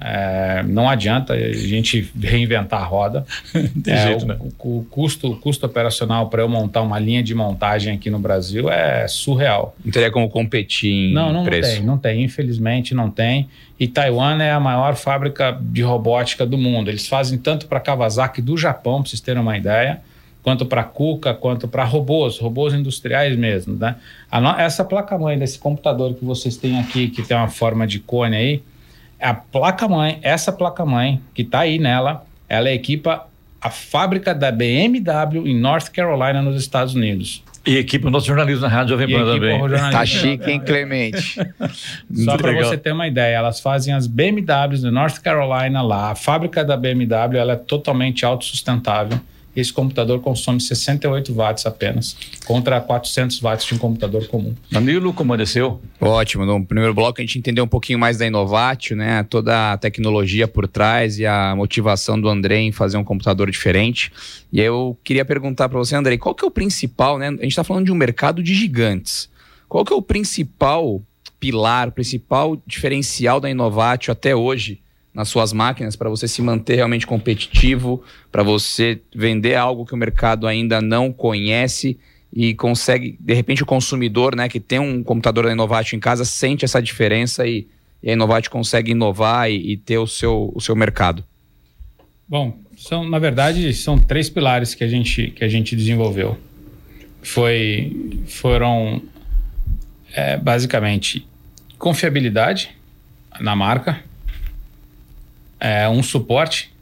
É, 0.03 0.63
não 0.67 0.89
adianta 0.89 1.35
a 1.35 1.53
gente 1.53 2.11
reinventar 2.19 2.81
a 2.81 2.85
roda. 2.85 3.27
Tem 3.85 3.93
é, 3.93 4.07
jeito, 4.07 4.25
o, 4.25 4.29
né? 4.29 4.37
o, 4.41 4.79
o, 4.79 4.85
custo, 4.85 5.31
o 5.31 5.37
custo 5.37 5.67
operacional 5.67 6.29
para 6.31 6.41
eu 6.41 6.49
montar 6.49 6.81
uma 6.81 6.99
linha 6.99 7.23
de 7.23 7.35
montagem 7.35 7.95
aqui 7.95 8.09
no 8.09 8.19
Brasil 8.19 8.71
é 8.71 9.07
surreal. 9.07 9.77
Não 9.85 9.93
teria 9.93 10.11
como 10.11 10.29
competir 10.31 10.91
em 10.91 11.13
não, 11.13 11.33
não, 11.33 11.45
preço? 11.45 11.69
Não 11.69 11.77
tem, 11.77 11.87
não 11.87 11.99
tem. 11.99 12.25
Infelizmente, 12.25 12.95
não 12.95 13.11
tem. 13.11 13.49
E 13.79 13.87
Taiwan 13.87 14.43
é 14.43 14.53
a 14.53 14.61
maior 14.61 14.97
fábrica 14.97 15.59
de 15.61 15.83
robótica 15.83 16.47
do 16.47 16.57
mundo. 16.57 16.89
Eles 16.89 17.07
fazem 17.07 17.39
tanto 17.39 17.67
para 17.67 17.79
Kawasaki 17.79 18.41
do 18.41 18.57
Japão, 18.57 19.03
para 19.03 19.11
vocês 19.11 19.21
terem 19.21 19.41
uma 19.41 19.57
ideia, 19.57 20.01
quanto 20.43 20.65
para 20.65 20.83
Cuca, 20.85 21.35
quanto 21.35 21.69
para 21.69 21.85
robôs, 21.85 22.39
robôs 22.39 22.75
industriais 22.75 23.37
mesmo, 23.37 23.77
né? 23.77 23.97
No... 24.33 24.51
essa 24.59 24.85
placa-mãe 24.85 25.39
desse 25.39 25.59
computador 25.59 26.15
que 26.15 26.25
vocês 26.25 26.57
têm 26.57 26.79
aqui, 26.79 27.09
que 27.09 27.23
tem 27.23 27.37
uma 27.37 27.49
forma 27.49 27.87
de 27.87 27.99
cone 27.99 28.37
aí, 28.37 28.63
a 29.21 29.35
placa-mãe, 29.35 30.19
essa 30.23 30.51
placa-mãe 30.51 31.21
que 31.35 31.43
está 31.43 31.61
aí 31.61 31.79
nela, 31.79 32.25
ela 32.49 32.71
equipa 32.71 33.27
a 33.61 33.69
fábrica 33.69 34.35
da 34.35 34.51
BMW 34.51 35.47
em 35.47 35.55
North 35.55 35.91
Carolina, 35.91 36.41
nos 36.41 36.61
Estados 36.61 36.95
Unidos. 36.95 37.45
E 37.67 37.77
equipa 37.77 38.09
o 38.09 38.11
nosso 38.11 38.27
jornalismo 38.27 38.63
na 38.63 38.69
Rádio 38.69 38.97
Jovem 38.97 39.15
Pan 39.15 39.35
também. 39.35 39.61
Tá 39.91 40.07
chique, 40.07 40.51
hein, 40.51 40.61
Clemente? 40.61 41.35
Só 42.25 42.39
para 42.39 42.53
você 42.55 42.79
ter 42.79 42.93
uma 42.93 43.07
ideia, 43.07 43.37
elas 43.37 43.61
fazem 43.61 43.93
as 43.93 44.07
BMWs 44.07 44.81
de 44.81 44.91
North 44.91 45.19
Carolina 45.19 45.83
lá. 45.83 46.13
A 46.13 46.15
fábrica 46.15 46.65
da 46.65 46.75
BMW 46.75 47.37
ela 47.37 47.53
é 47.53 47.57
totalmente 47.57 48.25
autossustentável 48.25 49.21
esse 49.61 49.73
computador 49.73 50.21
consome 50.21 50.61
68 50.61 51.33
watts 51.33 51.67
apenas, 51.67 52.17
contra 52.45 52.81
400 52.81 53.41
watts 53.41 53.67
de 53.67 53.75
um 53.75 53.79
computador 53.79 54.27
comum. 54.29 54.55
Danilo, 54.71 55.13
como 55.13 55.37
desceu? 55.37 55.81
Ótimo. 56.01 56.45
No 56.45 56.65
primeiro 56.65 56.95
bloco 56.95 57.21
a 57.21 57.25
gente 57.25 57.39
entendeu 57.39 57.65
um 57.65 57.69
pouquinho 57.69 57.99
mais 57.99 58.19
da 58.19 58.27
Inovatio, 58.27 58.97
né? 58.97 59.23
Toda 59.25 59.73
a 59.73 59.79
tecnologia 59.79 60.49
por 60.49 60.67
trás 60.67 61.19
e 61.19 61.27
a 61.27 61.55
motivação 61.55 62.21
do 62.21 62.29
André 62.29 62.59
em 62.59 62.73
fazer 62.73 62.97
um 62.97 63.05
computador 63.05 63.51
diferente. 63.51 64.13
E 64.53 64.61
eu 64.61 64.99
queria 65.05 65.25
perguntar 65.25 65.69
para 65.69 65.79
você, 65.79 65.95
André, 65.95 66.17
qual 66.17 66.35
que 66.35 66.45
é 66.45 66.49
o 66.49 66.51
principal, 66.51 67.19
né? 67.19 67.29
A 67.29 67.31
gente 67.31 67.49
está 67.49 67.65
falando 67.65 67.87
de 67.87 67.93
um 67.93 67.97
mercado 67.97 68.43
de 68.43 68.55
gigantes. 68.55 69.29
Qual 69.69 69.85
que 69.85 69.93
é 69.93 69.97
o 69.97 70.03
principal 70.03 71.03
pilar, 71.39 71.91
principal 71.93 72.61
diferencial 72.67 73.41
da 73.41 73.49
Inovatio 73.49 74.13
até 74.13 74.37
hoje 74.37 74.81
nas 75.13 75.29
suas 75.29 75.53
máquinas 75.53 75.97
para 75.97 76.09
você 76.09 76.29
se 76.29 76.41
manter 76.41 76.77
realmente 76.77 77.07
competitivo, 77.07 78.03
para 78.31 78.43
você 78.43 79.01
vender 79.15 79.57
algo 79.57 79.85
que 79.85 79.95
o 79.95 79.97
mercado 79.97 80.47
ainda 80.47 80.81
não 80.81 81.13
conhece 81.13 81.99
e 82.33 82.55
consegue, 82.55 83.17
de 83.19 83.35
repente 83.35 83.63
o 83.63 83.67
consumidor, 83.67 84.37
né, 84.37 84.49
que 84.49 84.61
tem 84.61 84.79
um 84.79 85.03
computador 85.03 85.47
da 85.47 85.53
Innovate 85.53 85.97
em 85.97 86.01
casa, 86.01 86.25
sente 86.25 86.65
essa 86.65 86.81
diferença 86.81 87.47
e, 87.47 87.67
e 88.03 88.11
a 88.11 88.13
Innovate 88.13 88.49
consegue 88.49 88.93
inovar 88.93 89.51
e, 89.51 89.73
e, 89.73 89.77
ter 89.77 89.99
o 89.99 90.07
seu, 90.07 90.53
o 90.55 90.61
seu 90.61 90.77
mercado. 90.77 91.25
Bom, 92.29 92.57
são, 92.77 93.09
na 93.09 93.19
verdade, 93.19 93.75
são 93.75 93.99
três 93.99 94.31
pilares 94.31 94.75
que 94.75 94.85
a 94.85 94.89
gente, 94.89 95.33
que 95.33 95.43
a 95.43 95.49
gente 95.49 95.75
desenvolveu. 95.75 96.39
Foi, 97.21 97.93
foram 98.27 99.03
é, 100.13 100.37
basicamente 100.37 101.27
confiabilidade 101.77 102.71
na 103.41 103.57
marca, 103.57 104.03
é, 105.61 105.89
um 105.89 106.03
suporte 106.03 106.73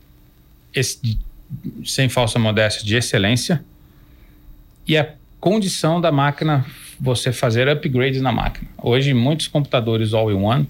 esse, 0.75 1.19
sem 1.84 2.08
falsa 2.08 2.38
modéstia 2.38 2.84
de 2.84 2.96
excelência 2.96 3.64
e 4.86 4.96
a 4.96 5.14
condição 5.40 6.00
da 6.00 6.12
máquina 6.12 6.64
você 7.00 7.32
fazer 7.32 7.69
upgrades 7.69 8.20
na 8.20 8.32
máquina. 8.32 8.69
Hoje 8.82 9.12
muitos 9.14 9.46
computadores 9.48 10.14
all-in-one 10.14 10.69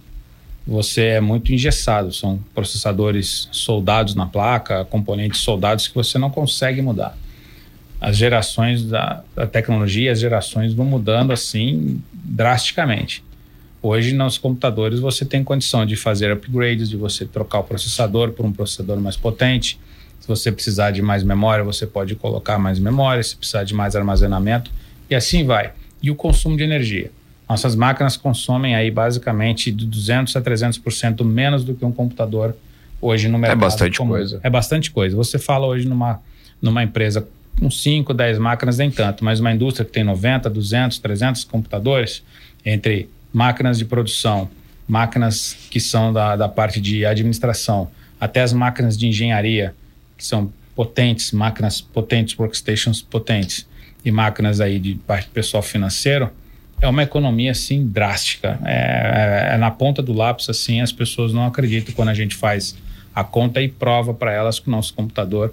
você 0.68 1.02
é 1.02 1.20
muito 1.20 1.50
engessado, 1.50 2.12
são 2.12 2.38
processadores 2.54 3.48
soldados 3.50 4.14
na 4.14 4.26
placa, 4.26 4.84
componentes 4.84 5.40
soldados 5.40 5.88
que 5.88 5.94
você 5.94 6.18
não 6.18 6.28
consegue 6.28 6.82
mudar. 6.82 7.16
As 7.98 8.18
gerações 8.18 8.84
da, 8.84 9.24
da 9.34 9.46
tecnologia, 9.46 10.12
as 10.12 10.20
gerações 10.20 10.74
vão 10.74 10.84
mudando 10.84 11.32
assim 11.32 12.02
drasticamente. 12.12 13.24
Hoje, 13.80 14.12
nos 14.12 14.38
computadores, 14.38 14.98
você 14.98 15.24
tem 15.24 15.44
condição 15.44 15.86
de 15.86 15.94
fazer 15.94 16.32
upgrades, 16.32 16.88
de 16.88 16.96
você 16.96 17.24
trocar 17.24 17.60
o 17.60 17.64
processador 17.64 18.32
por 18.32 18.44
um 18.44 18.52
processador 18.52 18.98
mais 18.98 19.16
potente. 19.16 19.78
Se 20.18 20.26
você 20.26 20.50
precisar 20.50 20.90
de 20.90 21.00
mais 21.00 21.22
memória, 21.22 21.62
você 21.62 21.86
pode 21.86 22.16
colocar 22.16 22.58
mais 22.58 22.78
memória. 22.78 23.22
Se 23.22 23.36
precisar 23.36 23.64
de 23.64 23.74
mais 23.74 23.94
armazenamento, 23.94 24.70
e 25.08 25.14
assim 25.14 25.44
vai. 25.46 25.72
E 26.02 26.10
o 26.10 26.14
consumo 26.16 26.56
de 26.56 26.64
energia. 26.64 27.10
Nossas 27.48 27.74
máquinas 27.74 28.16
consomem 28.16 28.74
aí 28.74 28.90
basicamente 28.90 29.70
de 29.70 29.86
200 29.86 30.36
a 30.36 30.42
300% 30.42 31.24
menos 31.24 31.64
do 31.64 31.74
que 31.74 31.84
um 31.84 31.92
computador 31.92 32.54
hoje 33.00 33.28
no 33.28 33.38
é 33.38 33.40
mercado. 33.40 33.58
É 33.58 33.60
bastante 33.60 33.98
comum. 33.98 34.10
coisa. 34.10 34.40
É 34.42 34.50
bastante 34.50 34.90
coisa. 34.90 35.16
Você 35.16 35.38
fala 35.38 35.66
hoje 35.66 35.88
numa, 35.88 36.20
numa 36.60 36.82
empresa 36.82 37.26
com 37.58 37.70
5, 37.70 38.12
10 38.12 38.38
máquinas, 38.38 38.78
nem 38.78 38.90
tanto, 38.90 39.24
mas 39.24 39.40
uma 39.40 39.52
indústria 39.52 39.84
que 39.84 39.92
tem 39.92 40.04
90, 40.04 40.48
200, 40.50 40.98
300 40.98 41.44
computadores, 41.44 42.22
entre 42.64 43.08
máquinas 43.32 43.78
de 43.78 43.84
produção, 43.84 44.50
máquinas 44.86 45.56
que 45.70 45.80
são 45.80 46.12
da, 46.12 46.36
da 46.36 46.48
parte 46.48 46.80
de 46.80 47.04
administração, 47.04 47.90
até 48.20 48.42
as 48.42 48.52
máquinas 48.52 48.96
de 48.96 49.06
engenharia, 49.06 49.74
que 50.16 50.24
são 50.24 50.52
potentes, 50.74 51.32
máquinas 51.32 51.80
potentes, 51.80 52.38
workstations 52.38 53.02
potentes, 53.02 53.66
e 54.04 54.10
máquinas 54.10 54.60
aí 54.60 54.78
de 54.78 54.94
parte 54.94 55.28
pessoal 55.28 55.62
financeiro, 55.62 56.30
é 56.80 56.88
uma 56.88 57.02
economia 57.02 57.50
assim 57.50 57.86
drástica. 57.86 58.58
É, 58.64 59.50
é, 59.50 59.54
é, 59.54 59.56
na 59.58 59.70
ponta 59.70 60.02
do 60.02 60.12
lápis 60.12 60.48
assim, 60.48 60.80
as 60.80 60.92
pessoas 60.92 61.32
não 61.32 61.46
acreditam 61.46 61.94
quando 61.94 62.08
a 62.08 62.14
gente 62.14 62.34
faz 62.34 62.76
a 63.14 63.24
conta 63.24 63.60
e 63.60 63.68
prova 63.68 64.14
para 64.14 64.32
elas 64.32 64.58
que 64.58 64.68
o 64.68 64.70
nosso 64.70 64.94
computador 64.94 65.52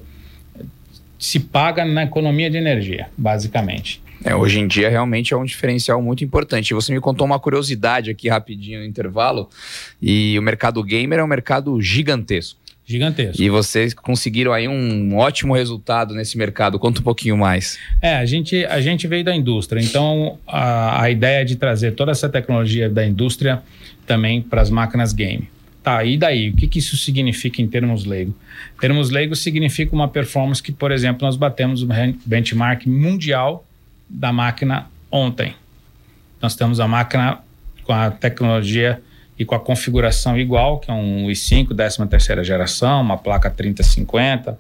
se 1.18 1.40
paga 1.40 1.84
na 1.84 2.04
economia 2.04 2.50
de 2.50 2.58
energia, 2.58 3.10
basicamente. 3.18 4.02
É, 4.26 4.36
hoje 4.36 4.60
em 4.60 4.68
dia 4.68 4.90
realmente 4.90 5.36
é 5.36 5.38
um 5.38 5.46
diferencial 5.46 6.02
muito 6.02 6.24
importante. 6.24 6.74
Você 6.74 6.92
me 6.92 7.00
contou 7.00 7.28
uma 7.28 7.40
curiosidade 7.40 8.10
aqui 8.10 8.28
rapidinho 8.28 8.80
no 8.80 8.86
intervalo, 8.86 9.48
e 10.02 10.38
o 10.40 10.42
mercado 10.42 10.84
gamer 10.84 11.20
é 11.20 11.24
um 11.24 11.28
mercado 11.28 11.80
gigantesco. 11.80 12.60
Gigantesco. 12.88 13.42
E 13.42 13.50
vocês 13.50 13.94
conseguiram 13.94 14.52
aí 14.52 14.68
um 14.68 15.16
ótimo 15.16 15.56
resultado 15.56 16.14
nesse 16.14 16.38
mercado. 16.38 16.78
Conta 16.78 17.02
um 17.02 17.04
pouquinho 17.04 17.38
mais. 17.38 17.80
É, 18.02 18.16
a 18.16 18.26
gente, 18.26 18.64
a 18.66 18.80
gente 18.82 19.08
veio 19.08 19.24
da 19.24 19.36
indústria, 19.36 19.80
então 19.80 20.40
a, 20.48 21.04
a 21.04 21.10
ideia 21.10 21.46
de 21.46 21.56
trazer 21.56 21.94
toda 21.94 22.12
essa 22.12 22.28
tecnologia 22.28 22.90
da 22.90 23.06
indústria 23.06 23.62
também 24.08 24.42
para 24.42 24.62
as 24.62 24.70
máquinas 24.70 25.14
game. 25.14 25.50
Tá, 25.82 26.04
e 26.04 26.18
daí? 26.18 26.50
O 26.50 26.56
que, 26.56 26.68
que 26.68 26.80
isso 26.80 26.98
significa 26.98 27.62
em 27.62 27.68
termos 27.68 28.06
leigo? 28.06 28.36
Em 28.76 28.80
termos 28.80 29.12
leigo, 29.12 29.36
significa 29.36 29.94
uma 29.94 30.08
performance 30.08 30.62
que, 30.62 30.72
por 30.72 30.92
exemplo, 30.92 31.26
nós 31.26 31.36
batemos 31.36 31.84
o 31.84 31.88
benchmark 32.26 32.88
mundial 32.88 33.65
da 34.10 34.32
máquina 34.32 34.88
ontem. 35.12 35.56
Nós 36.42 36.56
temos 36.56 36.80
a 36.80 36.88
máquina 36.88 37.40
com 37.84 37.94
a 37.94 38.12
tecnologia 38.12 39.02
e 39.38 39.46
com 39.46 39.56
a 39.56 39.60
configuração 39.60 40.38
igual, 40.38 40.80
que 40.80 40.90
é 40.90 40.94
um 40.94 41.28
i5 41.28 41.76
13 41.76 42.08
terceira 42.08 42.44
geração, 42.44 43.02
uma 43.02 43.18
placa 43.18 43.50
3050, 43.50 44.58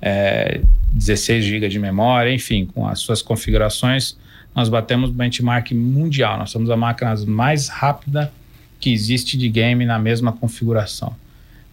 é, 0.00 0.60
16 0.92 1.44
GB 1.44 1.68
de 1.68 1.78
memória, 1.78 2.32
enfim, 2.32 2.66
com 2.66 2.86
as 2.86 3.00
suas 3.00 3.20
configurações, 3.20 4.16
nós 4.54 4.68
batemos 4.68 5.10
benchmark 5.10 5.72
mundial. 5.72 6.38
Nós 6.38 6.50
somos 6.50 6.70
a 6.70 6.76
máquina 6.76 7.14
mais 7.26 7.68
rápida 7.68 8.32
que 8.78 8.92
existe 8.92 9.36
de 9.36 9.48
game 9.48 9.84
na 9.84 9.98
mesma 9.98 10.32
configuração. 10.32 11.14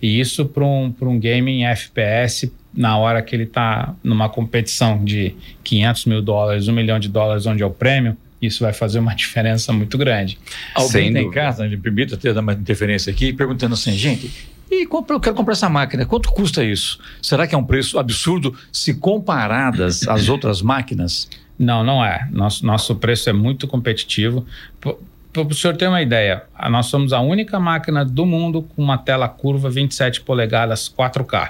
E 0.01 0.19
isso 0.19 0.45
para 0.45 0.65
um, 0.65 0.93
um 1.01 1.19
game 1.19 1.51
em 1.51 1.65
FPS, 1.67 2.51
na 2.73 2.97
hora 2.97 3.21
que 3.21 3.35
ele 3.35 3.43
está 3.43 3.93
numa 4.03 4.29
competição 4.29 5.03
de 5.03 5.35
500 5.63 6.05
mil 6.05 6.21
dólares, 6.21 6.67
1 6.67 6.73
milhão 6.73 6.99
de 6.99 7.09
dólares, 7.09 7.45
onde 7.45 7.61
é 7.63 7.65
o 7.65 7.71
prêmio, 7.71 8.15
isso 8.41 8.63
vai 8.63 8.73
fazer 8.73 8.99
uma 8.99 9.13
diferença 9.15 9.71
muito 9.71 9.97
grande. 9.97 10.37
Alguém 10.73 11.13
tem 11.13 11.27
em 11.27 11.31
casa, 11.31 11.67
me 11.67 11.77
permita 11.77 12.17
ter 12.17 12.37
uma 12.37 12.53
interferência 12.53 13.11
aqui, 13.11 13.33
perguntando 13.33 13.73
assim, 13.73 13.93
gente, 13.93 14.31
e 14.71 14.87
eu 14.89 15.19
quero 15.19 15.35
comprar 15.35 15.51
essa 15.51 15.67
máquina, 15.67 16.05
quanto 16.05 16.31
custa 16.31 16.63
isso? 16.63 16.97
Será 17.21 17.45
que 17.45 17.53
é 17.53 17.57
um 17.57 17.63
preço 17.63 17.99
absurdo 17.99 18.55
se 18.71 18.93
comparadas 18.93 20.07
às 20.07 20.29
outras 20.29 20.61
máquinas? 20.61 21.29
Não, 21.59 21.83
não 21.83 22.03
é. 22.03 22.27
Nosso, 22.31 22.65
nosso 22.65 22.95
preço 22.95 23.29
é 23.29 23.33
muito 23.33 23.67
competitivo. 23.67 24.45
Para 24.79 25.43
o 25.43 25.53
senhor 25.53 25.75
ter 25.75 25.87
uma 25.87 26.01
ideia, 26.01 26.43
nós 26.69 26.85
somos 26.85 27.11
a 27.11 27.19
única 27.19 27.59
máquina 27.59 28.05
do 28.05 28.25
mundo 28.25 28.63
com 28.63 28.81
uma 28.81 28.97
tela 28.97 29.27
curva 29.27 29.69
27 29.69 30.21
polegadas 30.21 30.89
4K, 30.89 31.49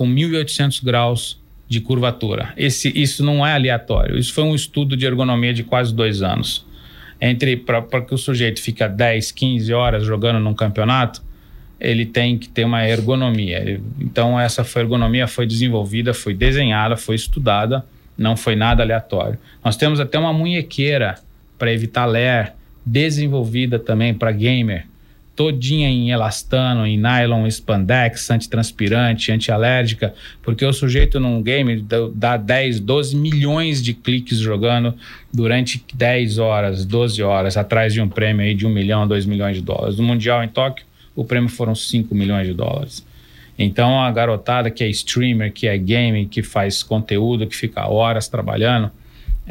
com 0.00 0.08
1.800 0.08 0.82
graus 0.82 1.38
de 1.68 1.78
curvatura. 1.78 2.54
Esse, 2.56 2.90
isso 2.98 3.22
não 3.22 3.46
é 3.46 3.52
aleatório. 3.52 4.16
Isso 4.16 4.32
foi 4.32 4.44
um 4.44 4.54
estudo 4.54 4.96
de 4.96 5.04
ergonomia 5.04 5.52
de 5.52 5.62
quase 5.62 5.94
dois 5.94 6.22
anos. 6.22 6.64
Entre 7.20 7.54
para 7.54 8.00
que 8.00 8.14
o 8.14 8.16
sujeito 8.16 8.62
fica 8.62 8.88
10, 8.88 9.30
15 9.30 9.74
horas 9.74 10.02
jogando 10.02 10.40
num 10.40 10.54
campeonato, 10.54 11.22
ele 11.78 12.06
tem 12.06 12.38
que 12.38 12.48
ter 12.48 12.64
uma 12.64 12.82
ergonomia. 12.88 13.78
Então 14.00 14.40
essa 14.40 14.66
ergonomia 14.80 15.28
foi 15.28 15.44
desenvolvida, 15.44 16.14
foi 16.14 16.32
desenhada, 16.32 16.96
foi 16.96 17.16
estudada, 17.16 17.84
não 18.16 18.38
foi 18.38 18.56
nada 18.56 18.82
aleatório. 18.82 19.38
Nós 19.62 19.76
temos 19.76 20.00
até 20.00 20.18
uma 20.18 20.32
munhequeira 20.32 21.16
para 21.58 21.70
evitar 21.74 22.06
ler, 22.06 22.54
desenvolvida 22.86 23.78
também 23.78 24.14
para 24.14 24.32
gamer, 24.32 24.86
todinha 25.40 25.88
em 25.88 26.10
elastano, 26.10 26.86
em 26.86 26.98
nylon, 26.98 27.46
spandex, 27.46 28.30
antitranspirante, 28.30 29.32
antialérgica, 29.32 30.12
porque 30.42 30.66
o 30.66 30.70
sujeito 30.70 31.18
num 31.18 31.42
game 31.42 31.82
dá 32.14 32.36
10, 32.36 32.78
12 32.80 33.16
milhões 33.16 33.82
de 33.82 33.94
cliques 33.94 34.36
jogando 34.36 34.94
durante 35.32 35.82
10 35.94 36.36
horas, 36.36 36.84
12 36.84 37.22
horas, 37.22 37.56
atrás 37.56 37.94
de 37.94 38.02
um 38.02 38.08
prêmio 38.08 38.44
aí 38.44 38.52
de 38.52 38.66
1 38.66 38.68
milhão, 38.68 39.08
2 39.08 39.24
milhões 39.24 39.56
de 39.56 39.62
dólares. 39.62 39.96
No 39.96 40.02
Mundial 40.02 40.44
em 40.44 40.48
Tóquio, 40.48 40.84
o 41.16 41.24
prêmio 41.24 41.48
foram 41.48 41.74
5 41.74 42.14
milhões 42.14 42.46
de 42.46 42.52
dólares. 42.52 43.02
Então 43.58 43.98
a 43.98 44.10
garotada 44.10 44.70
que 44.70 44.84
é 44.84 44.88
streamer, 44.88 45.54
que 45.54 45.66
é 45.66 45.78
game, 45.78 46.26
que 46.26 46.42
faz 46.42 46.82
conteúdo, 46.82 47.46
que 47.46 47.56
fica 47.56 47.88
horas 47.88 48.28
trabalhando, 48.28 48.90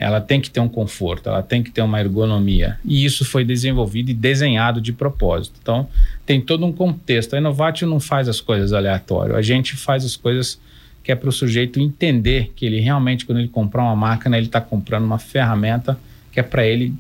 ela 0.02 0.22
tem 0.22 0.40
que 0.40 0.50
ter 0.50 0.62
um 0.62 0.70
conforto, 0.70 1.28
ela 1.28 1.44
tem 1.44 1.62
que 1.62 1.70
ter 1.70 1.82
uma 1.82 2.00
ergonomia. 2.00 2.80
E 2.86 3.04
isso 3.04 3.26
foi 3.26 3.44
desenvolvido 3.44 4.10
e 4.10 4.14
desenhado 4.14 4.80
de 4.80 4.94
propósito. 4.94 5.60
Então, 5.62 5.90
tem 6.26 6.40
todo 6.40 6.66
um 6.66 6.72
contexto. 6.72 7.34
A 7.34 7.38
Inovatio 7.38 7.86
não 7.86 8.00
faz 8.00 8.30
as 8.30 8.40
coisas 8.40 8.72
aleatório. 8.72 9.36
A 9.36 9.42
gente 9.42 9.76
faz 9.76 10.06
as 10.06 10.16
coisas 10.16 10.58
que 11.04 11.12
é 11.12 11.16
para 11.16 11.28
o 11.28 11.34
sujeito 11.34 11.82
entender 11.82 12.54
que 12.56 12.66
ele 12.66 12.80
realmente, 12.80 13.26
quando 13.26 13.40
ele 13.40 13.50
comprar 13.50 13.84
uma 13.84 13.96
máquina, 13.96 14.38
ele 14.38 14.46
está 14.46 14.62
comprando 14.62 15.04
uma 15.04 15.20
ferramenta 15.20 16.00
que 16.32 16.40
é 16.40 16.44
para 16.44 16.66
ele 16.66 16.94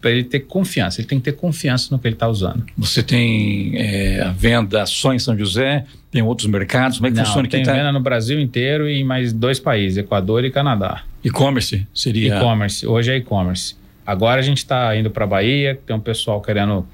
para 0.00 0.12
ele 0.12 0.22
ter 0.22 0.40
confiança. 0.40 1.00
Ele 1.00 1.08
tem 1.08 1.18
que 1.18 1.24
ter 1.24 1.32
confiança 1.32 1.88
no 1.90 1.98
que 1.98 2.06
ele 2.06 2.14
está 2.14 2.28
usando. 2.28 2.64
Você 2.76 3.02
tem 3.02 3.72
é, 3.74 4.22
a 4.22 4.30
venda 4.30 4.86
só 4.86 5.12
em 5.12 5.18
São 5.18 5.36
José? 5.36 5.84
Tem 6.10 6.22
outros 6.22 6.46
mercados? 6.46 6.98
Como 6.98 7.08
é 7.08 7.10
que 7.10 7.16
Não, 7.16 7.24
funciona? 7.24 7.48
Tem 7.48 7.64
tá... 7.64 7.72
venda 7.72 7.90
no 7.90 8.00
Brasil 8.00 8.40
inteiro 8.40 8.88
e 8.88 9.00
em 9.00 9.04
mais 9.04 9.32
dois 9.32 9.58
países, 9.58 9.98
Equador 9.98 10.44
e 10.44 10.50
Canadá. 10.50 11.02
E-commerce 11.28 11.86
seria? 11.94 12.36
E-commerce. 12.36 12.86
Hoje 12.86 13.12
é 13.12 13.16
e-commerce. 13.16 13.76
Agora 14.06 14.40
a 14.40 14.42
gente 14.42 14.58
está 14.58 14.96
indo 14.96 15.10
para 15.10 15.24
a 15.24 15.26
Bahia, 15.26 15.78
tem 15.86 15.94
um 15.94 16.00
pessoal 16.00 16.40
querendo 16.40 16.86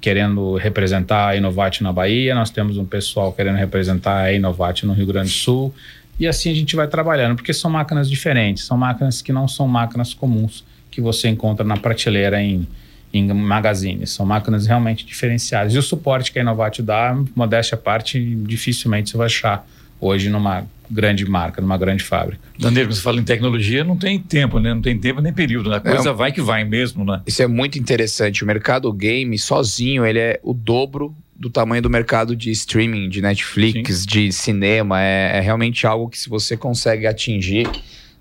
querendo 0.00 0.54
representar 0.54 1.30
a 1.30 1.36
Inovate 1.36 1.82
na 1.82 1.92
Bahia, 1.92 2.32
nós 2.32 2.50
temos 2.50 2.76
um 2.76 2.84
pessoal 2.84 3.32
querendo 3.32 3.56
representar 3.56 4.18
a 4.18 4.32
Inovate 4.32 4.86
no 4.86 4.92
Rio 4.92 5.06
Grande 5.06 5.28
do 5.28 5.34
Sul, 5.34 5.74
e 6.20 6.26
assim 6.26 6.52
a 6.52 6.54
gente 6.54 6.76
vai 6.76 6.86
trabalhando, 6.86 7.34
porque 7.34 7.52
são 7.52 7.68
máquinas 7.68 8.08
diferentes, 8.08 8.64
são 8.64 8.76
máquinas 8.76 9.20
que 9.20 9.32
não 9.32 9.48
são 9.48 9.66
máquinas 9.66 10.14
comuns 10.14 10.64
que 10.90 11.00
você 11.00 11.28
encontra 11.28 11.64
na 11.64 11.76
prateleira 11.76 12.40
em, 12.40 12.66
em 13.12 13.32
magazines. 13.32 14.10
São 14.10 14.24
máquinas 14.24 14.66
realmente 14.66 15.04
diferenciadas. 15.04 15.74
E 15.74 15.78
o 15.78 15.82
suporte 15.82 16.30
que 16.30 16.38
a 16.38 16.42
Inovate 16.42 16.82
dá, 16.82 17.16
modéstia 17.34 17.74
à 17.74 17.78
parte, 17.78 18.20
dificilmente 18.46 19.10
você 19.10 19.16
vai 19.16 19.26
achar 19.26 19.66
hoje 20.00 20.28
numa 20.28 20.66
grande 20.90 21.28
marca, 21.28 21.60
numa 21.60 21.76
grande 21.76 22.02
fábrica. 22.02 22.40
Danilo, 22.58 22.92
você 22.92 23.00
fala 23.00 23.20
em 23.20 23.24
tecnologia, 23.24 23.84
não 23.84 23.96
tem 23.96 24.18
tempo, 24.18 24.58
né? 24.58 24.72
Não 24.72 24.80
tem 24.80 24.98
tempo 24.98 25.20
nem 25.20 25.32
período, 25.32 25.70
né? 25.70 25.76
A 25.76 25.80
coisa 25.80 26.10
é, 26.10 26.12
vai 26.12 26.32
que 26.32 26.40
vai 26.40 26.64
mesmo, 26.64 27.04
né? 27.04 27.20
Isso 27.26 27.42
é 27.42 27.46
muito 27.46 27.78
interessante. 27.78 28.42
O 28.42 28.46
mercado 28.46 28.90
game, 28.92 29.38
sozinho, 29.38 30.04
ele 30.06 30.18
é 30.18 30.40
o 30.42 30.54
dobro 30.54 31.14
do 31.36 31.48
tamanho 31.48 31.82
do 31.82 31.90
mercado 31.90 32.34
de 32.34 32.50
streaming, 32.50 33.08
de 33.08 33.22
Netflix, 33.22 34.00
Sim. 34.00 34.06
de 34.06 34.32
cinema. 34.32 35.00
É, 35.00 35.38
é 35.38 35.40
realmente 35.40 35.86
algo 35.86 36.08
que 36.08 36.18
se 36.18 36.28
você 36.28 36.56
consegue 36.56 37.06
atingir, 37.06 37.68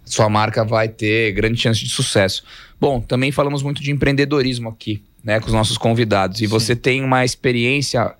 sua 0.05 0.29
marca 0.29 0.63
vai 0.63 0.87
ter 0.87 1.31
grande 1.31 1.59
chance 1.59 1.83
de 1.83 1.89
sucesso. 1.89 2.43
Bom, 2.79 3.01
também 3.01 3.31
falamos 3.31 3.63
muito 3.63 3.81
de 3.81 3.91
empreendedorismo 3.91 4.69
aqui, 4.69 5.01
né, 5.23 5.39
com 5.39 5.47
os 5.47 5.53
nossos 5.53 5.77
convidados. 5.77 6.41
E 6.41 6.45
Sim. 6.45 6.47
você 6.47 6.75
tem 6.75 7.03
uma 7.03 7.25
experiência 7.25 8.13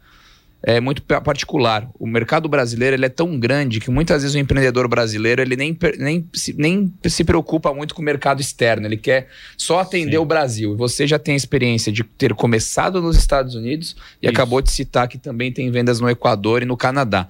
é, 0.64 0.80
muito 0.80 1.02
particular. 1.02 1.88
O 2.00 2.08
mercado 2.08 2.50
brasileiro 2.50 2.96
ele 2.96 3.06
é 3.06 3.10
tão 3.10 3.40
grande 3.40 3.80
que 3.80 3.90
muitas 3.90 4.22
vezes 4.22 4.36
o 4.36 4.40
empreendedor 4.40 4.88
brasileiro 4.88 5.42
ele 5.42 5.56
nem, 5.56 5.78
nem, 5.98 6.30
nem 6.56 6.94
se 7.06 7.24
preocupa 7.24 7.74
muito 7.74 7.94
com 7.94 8.02
o 8.02 8.06
mercado 8.06 8.42
externo. 8.42 8.88
Ele 8.88 8.98
quer 8.98 9.28
só 9.56 9.80
atender 9.80 10.18
Sim. 10.18 10.18
o 10.18 10.26
Brasil. 10.26 10.74
E 10.74 10.76
você 10.76 11.06
já 11.08 11.20
tem 11.20 11.34
a 11.34 11.38
experiência 11.38 11.92
de 11.92 12.04
ter 12.04 12.34
começado 12.34 13.02
nos 13.02 13.18
Estados 13.18 13.56
Unidos 13.56 13.96
e 14.22 14.26
Isso. 14.26 14.32
acabou 14.32 14.62
de 14.62 14.72
citar 14.72 15.08
que 15.08 15.18
também 15.18 15.52
tem 15.52 15.70
vendas 15.72 16.00
no 16.00 16.10
Equador 16.10 16.64
e 16.64 16.66
no 16.66 16.76
Canadá. 16.76 17.28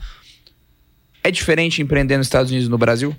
É 1.23 1.29
diferente 1.29 1.81
empreender 1.81 2.17
nos 2.17 2.27
Estados 2.27 2.49
Unidos 2.51 2.67
e 2.67 2.71
no 2.71 2.77
Brasil? 2.77 3.15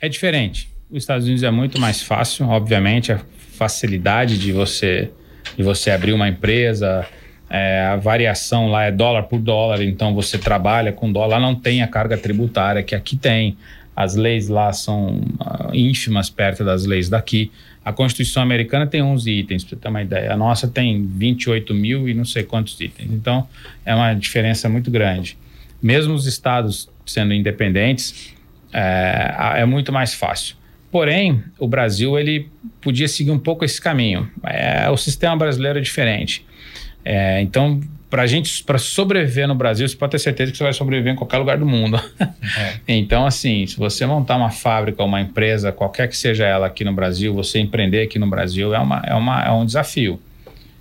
É 0.00 0.08
diferente 0.08 0.70
os 0.90 1.04
Estados 1.04 1.24
Unidos 1.24 1.42
é 1.42 1.50
muito 1.50 1.80
mais 1.80 2.02
fácil, 2.02 2.46
obviamente, 2.48 3.12
a 3.12 3.20
facilidade 3.52 4.38
de 4.38 4.50
você, 4.50 5.10
de 5.56 5.62
você 5.62 5.90
abrir 5.90 6.12
uma 6.12 6.28
empresa, 6.28 7.06
é, 7.50 7.80
a 7.80 7.96
variação 7.96 8.68
lá 8.68 8.84
é 8.84 8.92
dólar 8.92 9.24
por 9.24 9.40
dólar, 9.40 9.82
então 9.82 10.14
você 10.14 10.38
trabalha 10.38 10.92
com 10.92 11.10
dólar, 11.10 11.40
não 11.40 11.52
tem 11.52 11.82
a 11.82 11.88
carga 11.88 12.16
tributária 12.16 12.80
que 12.80 12.94
aqui 12.94 13.16
tem. 13.16 13.56
As 13.94 14.14
leis 14.14 14.48
lá 14.48 14.72
são 14.72 15.16
uh, 15.18 15.74
ínfimas 15.74 16.30
perto 16.30 16.64
das 16.64 16.86
leis 16.86 17.08
daqui. 17.08 17.50
A 17.84 17.92
Constituição 17.92 18.40
americana 18.40 18.86
tem 18.86 19.02
11 19.02 19.30
itens, 19.30 19.64
para 19.64 19.70
você 19.70 19.82
ter 19.82 19.88
uma 19.88 20.00
ideia. 20.00 20.32
A 20.32 20.36
nossa 20.36 20.68
tem 20.68 21.04
28 21.04 21.74
mil 21.74 22.08
e 22.08 22.14
não 22.14 22.24
sei 22.24 22.44
quantos 22.44 22.80
itens. 22.80 23.10
Então, 23.10 23.48
é 23.84 23.94
uma 23.94 24.14
diferença 24.14 24.68
muito 24.68 24.90
grande. 24.90 25.36
Mesmo 25.82 26.14
os 26.14 26.26
estados 26.26 26.88
sendo 27.04 27.34
independentes, 27.34 28.32
é, 28.72 29.56
é 29.56 29.66
muito 29.66 29.92
mais 29.92 30.14
fácil. 30.14 30.54
Porém, 30.90 31.42
o 31.58 31.66
Brasil 31.66 32.18
ele 32.18 32.48
podia 32.80 33.08
seguir 33.08 33.32
um 33.32 33.38
pouco 33.38 33.64
esse 33.64 33.80
caminho. 33.80 34.30
É, 34.44 34.88
o 34.88 34.96
sistema 34.96 35.36
brasileiro 35.36 35.78
é 35.78 35.82
diferente. 35.82 36.44
É, 37.04 37.40
então, 37.40 37.80
para 38.10 38.26
gente, 38.26 38.64
para 38.64 38.76
sobreviver 38.76 39.46
no 39.46 39.54
Brasil, 39.54 39.88
você 39.88 39.96
pode 39.96 40.10
ter 40.10 40.18
certeza 40.18 40.50
que 40.50 40.58
você 40.58 40.64
vai 40.64 40.72
sobreviver 40.72 41.12
em 41.12 41.16
qualquer 41.16 41.38
lugar 41.38 41.56
do 41.56 41.64
mundo. 41.64 42.00
É. 42.58 42.80
então, 42.96 43.24
assim, 43.24 43.66
se 43.66 43.76
você 43.76 44.04
montar 44.04 44.36
uma 44.36 44.50
fábrica, 44.50 45.02
uma 45.04 45.20
empresa, 45.20 45.70
qualquer 45.70 46.08
que 46.08 46.16
seja 46.16 46.44
ela 46.44 46.66
aqui 46.66 46.84
no 46.84 46.92
Brasil, 46.92 47.32
você 47.32 47.60
empreender 47.60 48.02
aqui 48.02 48.18
no 48.18 48.28
Brasil 48.28 48.74
é, 48.74 48.78
uma, 48.78 49.02
é, 49.06 49.14
uma, 49.14 49.42
é 49.44 49.50
um 49.52 49.64
desafio. 49.64 50.20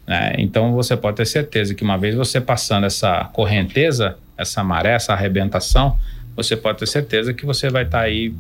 Né? 0.07 0.33
Então, 0.39 0.73
você 0.73 0.97
pode 0.97 1.17
ter 1.17 1.25
certeza 1.25 1.75
que 1.75 1.83
uma 1.83 1.97
vez 1.97 2.15
você 2.15 2.41
passando 2.41 2.87
essa 2.87 3.25
correnteza, 3.25 4.17
essa 4.35 4.63
maré, 4.63 4.93
essa 4.93 5.13
arrebentação, 5.13 5.97
você 6.35 6.57
pode 6.57 6.79
ter 6.79 6.87
certeza 6.87 7.31
que 7.31 7.45
você 7.45 7.69
vai 7.69 7.83
estar 7.83 7.99
tá 7.99 8.03
aí 8.05 8.33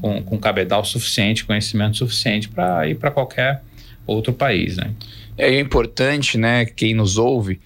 com, 0.00 0.22
com 0.22 0.38
cabedal 0.38 0.84
suficiente, 0.84 1.44
conhecimento 1.44 1.96
suficiente 1.96 2.48
para 2.48 2.86
ir 2.86 2.94
para 2.94 3.10
qualquer 3.10 3.62
outro 4.06 4.32
país, 4.32 4.76
né? 4.76 4.92
É 5.36 5.58
importante, 5.58 6.38
né, 6.38 6.64
quem 6.64 6.94
nos 6.94 7.18
ouve, 7.18 7.60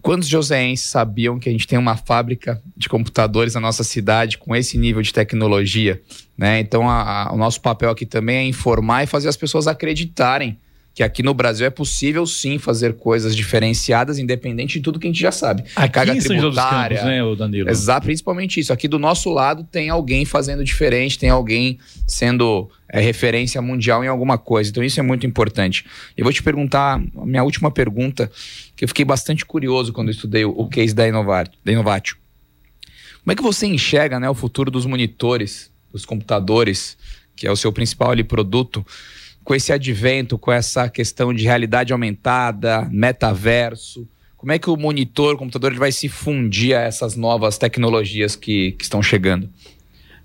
quantos 0.00 0.28
joseenses 0.28 0.86
sabiam 0.86 1.38
que 1.38 1.48
a 1.48 1.52
gente 1.52 1.66
tem 1.66 1.78
uma 1.78 1.96
fábrica 1.96 2.62
de 2.76 2.88
computadores 2.88 3.54
na 3.54 3.60
nossa 3.60 3.82
cidade 3.82 4.38
com 4.38 4.54
esse 4.54 4.78
nível 4.78 5.02
de 5.02 5.12
tecnologia, 5.12 6.00
né? 6.36 6.60
Então, 6.60 6.88
a, 6.88 7.28
a, 7.28 7.32
o 7.32 7.36
nosso 7.36 7.60
papel 7.60 7.90
aqui 7.90 8.06
também 8.06 8.36
é 8.36 8.44
informar 8.44 9.02
e 9.02 9.06
fazer 9.06 9.28
as 9.28 9.36
pessoas 9.36 9.66
acreditarem 9.66 10.58
que 10.98 11.02
aqui 11.04 11.22
no 11.22 11.32
Brasil 11.32 11.64
é 11.64 11.70
possível 11.70 12.26
sim 12.26 12.58
fazer 12.58 12.94
coisas 12.94 13.36
diferenciadas, 13.36 14.18
independente 14.18 14.78
de 14.78 14.80
tudo 14.80 14.98
que 14.98 15.06
a 15.06 15.10
gente 15.10 15.20
já 15.20 15.30
sabe. 15.30 15.62
Aqui 15.76 15.92
Carga 15.92 16.12
em 16.12 16.20
São 16.20 16.36
tributária, 16.36 16.96
Campos, 16.96 17.12
né, 17.12 17.36
Danilo? 17.36 17.70
Exato, 17.70 18.06
principalmente 18.06 18.58
isso. 18.58 18.72
Aqui 18.72 18.88
do 18.88 18.98
nosso 18.98 19.30
lado 19.30 19.62
tem 19.62 19.90
alguém 19.90 20.24
fazendo 20.24 20.64
diferente, 20.64 21.16
tem 21.16 21.30
alguém 21.30 21.78
sendo 22.04 22.68
é, 22.88 22.98
referência 22.98 23.62
mundial 23.62 24.02
em 24.02 24.08
alguma 24.08 24.36
coisa. 24.36 24.70
Então 24.70 24.82
isso 24.82 24.98
é 24.98 25.02
muito 25.04 25.24
importante. 25.24 25.84
Eu 26.16 26.24
vou 26.24 26.32
te 26.32 26.42
perguntar, 26.42 27.00
a 27.16 27.24
minha 27.24 27.44
última 27.44 27.70
pergunta, 27.70 28.28
que 28.74 28.82
eu 28.82 28.88
fiquei 28.88 29.04
bastante 29.04 29.46
curioso 29.46 29.92
quando 29.92 30.08
eu 30.08 30.12
estudei 30.14 30.44
o, 30.44 30.50
o 30.50 30.68
case 30.68 30.92
da, 30.92 31.06
Inovat, 31.06 31.48
da 31.64 31.70
Innovatio. 31.70 32.16
Como 33.22 33.30
é 33.30 33.36
que 33.36 33.42
você 33.42 33.68
enxerga 33.68 34.18
né, 34.18 34.28
o 34.28 34.34
futuro 34.34 34.68
dos 34.68 34.84
monitores, 34.84 35.70
dos 35.92 36.04
computadores, 36.04 36.98
que 37.36 37.46
é 37.46 37.52
o 37.52 37.56
seu 37.56 37.72
principal 37.72 38.10
ali, 38.10 38.24
produto, 38.24 38.84
com 39.48 39.54
esse 39.54 39.72
advento, 39.72 40.36
com 40.36 40.52
essa 40.52 40.90
questão 40.90 41.32
de 41.32 41.42
realidade 41.42 41.90
aumentada, 41.90 42.86
metaverso? 42.90 44.06
Como 44.36 44.52
é 44.52 44.58
que 44.58 44.68
o 44.68 44.76
monitor, 44.76 45.36
o 45.36 45.38
computador, 45.38 45.70
ele 45.70 45.80
vai 45.80 45.90
se 45.90 46.06
fundir 46.06 46.76
a 46.76 46.82
essas 46.82 47.16
novas 47.16 47.56
tecnologias 47.56 48.36
que, 48.36 48.72
que 48.72 48.84
estão 48.84 49.02
chegando? 49.02 49.48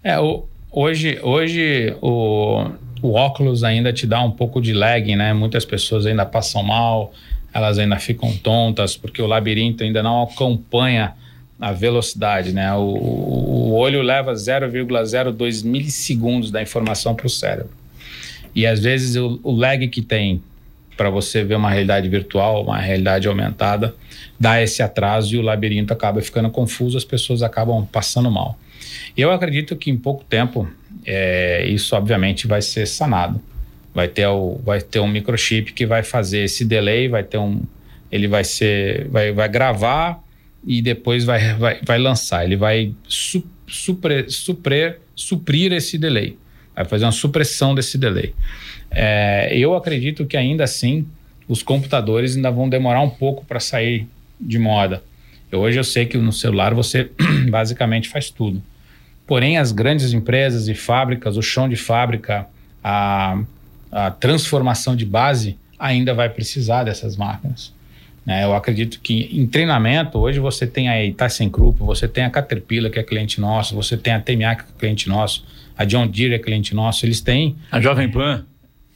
É, 0.03 0.20
o, 0.20 0.44
hoje, 0.70 1.20
hoje 1.24 1.96
o, 2.01 2.70
o 3.01 3.13
óculos 3.13 3.63
ainda 3.63 3.94
te 3.94 4.06
dá 4.06 4.22
um 4.22 4.30
pouco 4.30 4.62
de 4.62 4.74
lag, 4.74 5.15
né? 5.15 5.32
Muitas 5.32 5.63
pessoas 5.63 6.06
ainda 6.06 6.25
passam 6.25 6.62
mal, 6.62 7.13
elas 7.53 7.80
ainda 7.80 7.98
ficam 8.00 8.36
tontas, 8.36 8.98
porque 8.98 9.22
o 9.22 9.25
labirinto 9.25 9.86
ainda 9.86 10.03
não 10.03 10.24
acompanha 10.24 11.13
a 11.62 11.72
velocidade, 11.72 12.51
né? 12.51 12.74
O, 12.74 12.82
o 12.82 13.74
olho 13.75 14.01
leva 14.01 14.34
0,02 14.34 15.63
milissegundos 15.63 16.51
da 16.51 16.62
informação 16.62 17.15
para 17.15 17.27
o 17.27 17.30
cérebro. 17.30 17.83
E 18.55 18.65
às 18.65 18.79
vezes 18.79 19.15
o, 19.15 19.39
o 19.43 19.51
lag 19.51 19.88
que 19.88 20.01
tem 20.01 20.41
para 20.95 21.10
você 21.10 21.43
ver 21.43 21.55
uma 21.55 21.69
realidade 21.69 22.07
virtual, 22.07 22.63
uma 22.63 22.77
realidade 22.77 23.27
aumentada, 23.27 23.95
dá 24.39 24.62
esse 24.62 24.83
atraso 24.83 25.36
e 25.36 25.38
o 25.38 25.41
labirinto 25.41 25.91
acaba 25.91 26.22
ficando 26.22 26.50
confuso, 26.50 26.98
as 26.98 27.03
pessoas 27.03 27.41
acabam 27.41 27.86
passando 27.86 28.29
mal. 28.29 28.57
Eu 29.17 29.31
acredito 29.31 29.75
que 29.75 29.89
em 29.89 29.98
pouco 29.98 30.24
tempo 30.24 30.69
é, 31.05 31.65
isso 31.67 31.95
obviamente 31.95 32.48
vai 32.48 32.62
ser 32.62 32.88
sanado. 32.88 33.41
Vai 33.93 34.07
ter, 34.07 34.25
o, 34.27 34.60
vai 34.63 34.81
ter 34.81 35.00
um 35.00 35.07
microchip 35.07 35.74
que 35.74 35.86
vai 35.86 36.01
fazer 36.03 36.45
esse 36.45 36.65
delay, 36.65 37.07
vai 37.07 37.24
ter 37.24 37.38
um, 37.38 37.62
ele 38.12 38.27
vai 38.27 38.43
ser, 38.43 39.07
vai, 39.10 39.31
vai 39.31 39.48
gravar 39.48 40.19
e 40.65 40.81
depois 40.81 41.25
vai, 41.25 41.53
vai, 41.55 41.79
vai 41.83 42.00
lançar. 42.00 42.43
Ele 42.43 42.55
vai 42.55 42.93
su, 43.07 43.43
supre, 43.67 44.29
supre, 44.29 44.95
suprir 45.15 45.72
esse 45.74 45.98
delay 45.98 46.38
vai 46.75 46.86
fazer 46.86 47.06
uma 47.06 47.12
supressão 47.12 47.75
desse 47.75 47.98
delay. 47.98 48.34
É, 48.89 49.56
eu 49.58 49.75
acredito 49.75 50.25
que 50.25 50.38
ainda 50.38 50.63
assim 50.63 51.06
os 51.48 51.62
computadores 51.62 52.36
ainda 52.36 52.51
vão 52.51 52.70
demorar 52.70 53.01
um 53.01 53.10
pouco 53.10 53.46
para 53.46 53.60
sair 53.60 54.08
de 54.39 54.58
moda. 54.60 55.03
Eu, 55.51 55.60
hoje 55.60 55.80
eu 55.80 55.84
sei 55.84 56.06
que 56.06 56.18
no 56.18 56.32
celular 56.32 56.74
você 56.74 57.10
basicamente 57.50 58.10
faz 58.10 58.30
tudo. 58.30 58.62
Porém, 59.25 59.58
as 59.58 59.72
grandes 59.72 60.13
empresas 60.13 60.68
e 60.68 60.74
fábricas, 60.74 61.38
o 61.38 61.42
chão 61.42 61.70
de 61.70 61.75
fábrica, 61.75 62.46
a, 62.84 63.39
a 63.92 64.12
transformação 64.12 64.96
de 64.96 65.06
base 65.06 65.58
ainda 65.80 66.13
vai 66.13 66.30
precisar 66.30 66.84
dessas 66.84 67.15
máquinas. 67.15 67.74
Né? 68.25 68.44
Eu 68.44 68.53
acredito 68.53 69.00
que 69.01 69.30
em 69.32 69.46
treinamento, 69.48 70.18
hoje 70.18 70.39
você 70.39 70.65
tem 70.65 70.89
a 70.89 71.13
ThyssenKrupp, 71.13 71.80
você 71.80 72.08
tem 72.08 72.24
a 72.24 72.30
Caterpillar, 72.30 72.92
que 72.92 73.00
é 73.00 73.03
cliente 73.03 73.39
nosso, 73.39 73.75
você 73.75 73.98
tem 73.98 74.13
a 74.13 74.20
TMA, 74.20 74.56
que 74.56 74.63
é 74.63 74.80
cliente 74.80 75.10
nosso, 75.10 75.46
a 75.77 75.86
John 75.86 76.08
Deere 76.08 76.36
é 76.36 76.39
cliente 76.39 76.74
nosso, 76.75 77.06
eles 77.06 77.22
têm. 77.22 77.56
A 77.72 77.80
Jovem 77.82 78.10
Pan. 78.10 78.46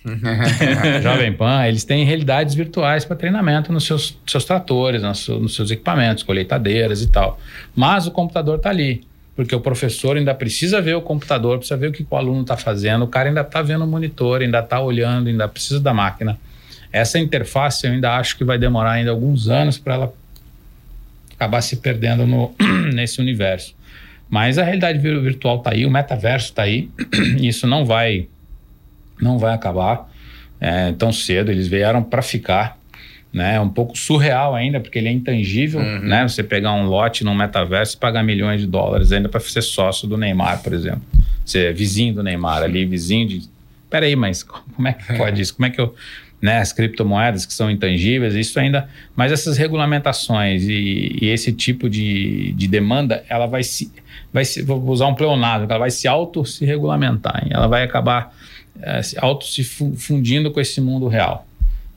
a 0.06 1.02
Jovem 1.02 1.34
Pan, 1.34 1.66
eles 1.66 1.84
têm 1.84 2.06
realidades 2.06 2.56
virtuais 2.56 3.06
para 3.06 3.16
treinamento 3.16 3.72
nos 3.74 3.86
seus, 3.86 4.18
seus 4.26 4.46
tratores, 4.46 5.02
nos, 5.02 5.28
nos 5.28 5.56
seus 5.56 5.72
equipamentos, 5.72 6.24
colheitadeiras 6.24 7.02
e 7.02 7.08
tal. 7.08 7.40
Mas 7.76 8.08
o 8.08 8.12
computador 8.12 8.58
está 8.58 8.70
ali 8.70 9.06
porque 9.38 9.56
o 9.56 9.62
professor 9.62 10.18
ainda 10.18 10.34
precisa 10.34 10.82
ver 10.82 10.96
o 10.96 11.02
computador, 11.02 11.60
precisa 11.60 11.78
ver 11.78 11.90
o 11.90 11.92
que 11.92 12.06
o 12.10 12.16
aluno 12.16 12.42
está 12.42 12.58
fazendo, 12.58 13.06
o 13.06 13.08
cara 13.08 13.30
ainda 13.30 13.42
está 13.42 13.62
vendo 13.62 13.84
o 13.84 13.88
monitor, 13.88 14.42
ainda 14.42 14.58
está 14.58 14.82
olhando, 14.82 15.28
ainda 15.28 15.48
precisa 15.48 15.80
da 15.80 15.94
máquina. 15.94 16.40
Essa 16.92 17.20
interface 17.20 17.86
eu 17.86 17.94
ainda 17.94 18.18
acho 18.18 18.36
que 18.36 18.44
vai 18.44 18.58
demorar 18.58 18.94
ainda 18.94 19.12
alguns 19.12 19.48
anos 19.48 19.78
para 19.78 19.94
ela 19.94 20.14
acabar 21.36 21.62
se 21.62 21.76
perdendo 21.76 22.26
no, 22.26 22.56
nesse 22.96 23.22
universo. 23.22 23.76
Mas 24.30 24.58
a 24.58 24.64
realidade 24.64 25.00
virtual 25.00 25.58
está 25.58 25.72
aí, 25.72 25.86
o 25.86 25.92
metaverso 25.92 26.48
está 26.48 26.64
aí. 26.64 26.90
Isso 27.40 27.66
não 27.66 27.86
vai, 27.86 28.28
não 29.22 29.38
vai 29.38 29.54
acabar 29.54 30.10
é, 30.60 30.92
tão 30.94 31.12
cedo. 31.12 31.52
Eles 31.52 31.68
vieram 31.68 32.04
para 32.04 32.22
ficar. 32.22 32.78
Né? 33.32 33.56
É 33.56 33.60
um 33.60 33.70
pouco 33.70 33.98
surreal 33.98 34.56
ainda, 34.56 34.80
porque 34.80 34.98
ele 34.98 35.08
é 35.08 35.12
intangível. 35.12 35.80
Uhum. 35.80 36.00
Né? 36.00 36.28
Você 36.28 36.44
pegar 36.44 36.74
um 36.74 36.86
lote 36.86 37.24
no 37.24 37.34
metaverso 37.34 37.96
e 37.96 38.00
pagar 38.00 38.24
milhões 38.24 38.62
de 38.62 38.68
dólares 38.68 39.12
ainda 39.12 39.30
para 39.30 39.40
ser 39.40 39.62
sócio 39.62 40.08
do 40.08 40.18
Neymar, 40.18 40.62
por 40.62 40.74
exemplo. 40.74 41.04
Você 41.46 41.68
é 41.68 41.74
vizinho 41.74 42.14
do 42.14 42.24
Neymar 42.24 42.64
ali, 42.64 42.86
vizinho 42.86 43.28
de. 43.28 43.42
Peraí, 43.90 44.16
mas 44.18 44.44
como 44.44 44.88
é 44.88 44.94
que 44.94 45.14
pode 45.16 45.42
isso? 45.42 45.56
Como 45.56 45.66
é 45.66 45.70
que 45.70 45.80
eu 45.80 45.96
né, 46.42 46.60
as 46.60 46.72
criptomoedas 46.72 47.46
que 47.46 47.54
são 47.54 47.70
intangíveis, 47.70 48.36
isso 48.36 48.60
ainda. 48.60 48.88
Mas 49.16 49.32
essas 49.32 49.58
regulamentações 49.58 50.64
e, 50.64 51.18
e 51.22 51.30
esse 51.30 51.52
tipo 51.52 51.90
de, 51.90 52.54
de 52.54 52.68
demanda, 52.68 53.24
ela 53.30 53.46
vai 53.46 53.64
se. 53.64 53.92
Vai 54.32 54.44
se 54.44 54.62
vou 54.62 54.84
usar 54.90 55.08
um 55.08 55.16
pleonasmo, 55.16 55.68
ela 55.70 55.80
vai 55.80 55.90
se 55.90 56.08
auto 56.08 56.46
se 56.46 56.66
regulamentar, 56.66 57.42
hein? 57.44 57.52
ela 57.52 57.68
vai 57.68 57.84
acabar 57.84 58.36
é, 58.82 59.00
auto 59.20 59.46
se 59.46 59.64
fundindo 59.64 60.52
com 60.52 60.60
esse 60.60 60.82
mundo 60.82 61.08
real. 61.08 61.48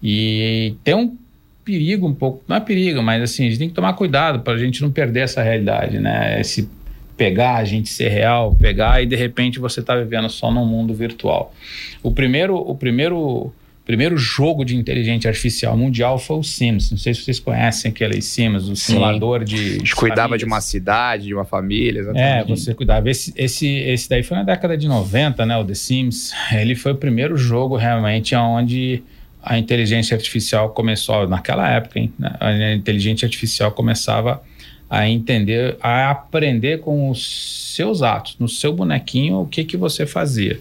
E 0.03 0.75
tem 0.85 0.95
um 0.95 1.17
perigo 1.65 2.07
um 2.07 2.15
pouco, 2.15 2.43
não 2.49 2.57
é 2.57 2.61
perigo, 2.61 3.03
mas 3.03 3.23
assim, 3.23 3.47
a 3.47 3.49
gente 3.49 3.59
tem 3.59 3.69
que 3.69 3.75
tomar 3.75 3.93
cuidado 3.95 4.41
para 4.41 4.55
a 4.55 4.59
gente 4.59 4.81
não 4.81 4.91
perder 4.91 5.21
essa 5.21 5.43
realidade, 5.43 5.99
né? 5.99 6.41
Esse 6.41 6.69
pegar 7.17 7.57
a 7.57 7.65
gente 7.65 7.91
ser 7.91 8.09
real, 8.09 8.55
pegar 8.55 9.03
e 9.03 9.07
de 9.07 9.15
repente 9.15 9.59
você 9.59 9.81
está 9.81 9.95
vivendo 9.95 10.29
só 10.31 10.51
num 10.51 10.65
mundo 10.65 10.95
virtual. 10.95 11.55
O 12.03 12.11
primeiro, 12.13 12.57
o 12.57 12.75
primeiro 12.75 13.53
primeiro 13.91 14.17
jogo 14.17 14.65
de 14.65 14.77
inteligência 14.77 15.29
artificial 15.29 15.77
mundial 15.77 16.17
foi 16.17 16.39
o 16.39 16.45
Sims. 16.45 16.93
Não 16.93 16.99
sei 16.99 17.13
se 17.13 17.23
vocês 17.23 17.41
conhecem 17.41 17.91
aquele 17.91 18.23
Sims, 18.23 18.69
o 18.69 18.77
simulador 18.77 19.43
de. 19.43 19.57
A 19.57 19.79
gente 19.79 19.97
cuidava 19.97 20.29
famílias. 20.29 20.39
de 20.39 20.45
uma 20.45 20.61
cidade, 20.61 21.25
de 21.25 21.35
uma 21.35 21.45
família. 21.45 21.99
Exatamente. 21.99 22.23
É, 22.23 22.45
você 22.45 22.73
cuidava. 22.73 23.11
Esse, 23.11 23.35
esse, 23.37 23.67
esse 23.67 24.09
daí 24.09 24.23
foi 24.23 24.37
na 24.37 24.45
década 24.45 24.79
de 24.79 24.87
90, 24.87 25.45
né? 25.45 25.57
O 25.57 25.65
The 25.65 25.75
Sims. 25.75 26.33
Ele 26.53 26.77
foi 26.77 26.93
o 26.93 26.95
primeiro 26.95 27.37
jogo 27.37 27.75
realmente 27.75 28.33
onde 28.37 29.03
a 29.43 29.59
inteligência 29.59 30.15
artificial 30.15 30.71
começou, 30.71 31.27
naquela 31.27 31.69
época, 31.69 31.99
hein? 31.99 32.13
A 32.39 32.73
inteligência 32.73 33.27
artificial 33.27 33.73
começava 33.73 34.41
a 34.89 35.09
entender, 35.09 35.77
a 35.83 36.11
aprender 36.11 36.79
com 36.79 37.11
os 37.11 37.75
seus 37.75 38.03
atos, 38.03 38.37
no 38.39 38.49
seu 38.49 38.73
bonequinho, 38.73 39.41
o 39.41 39.47
que, 39.47 39.65
que 39.65 39.77
você 39.77 40.07
fazia. 40.07 40.61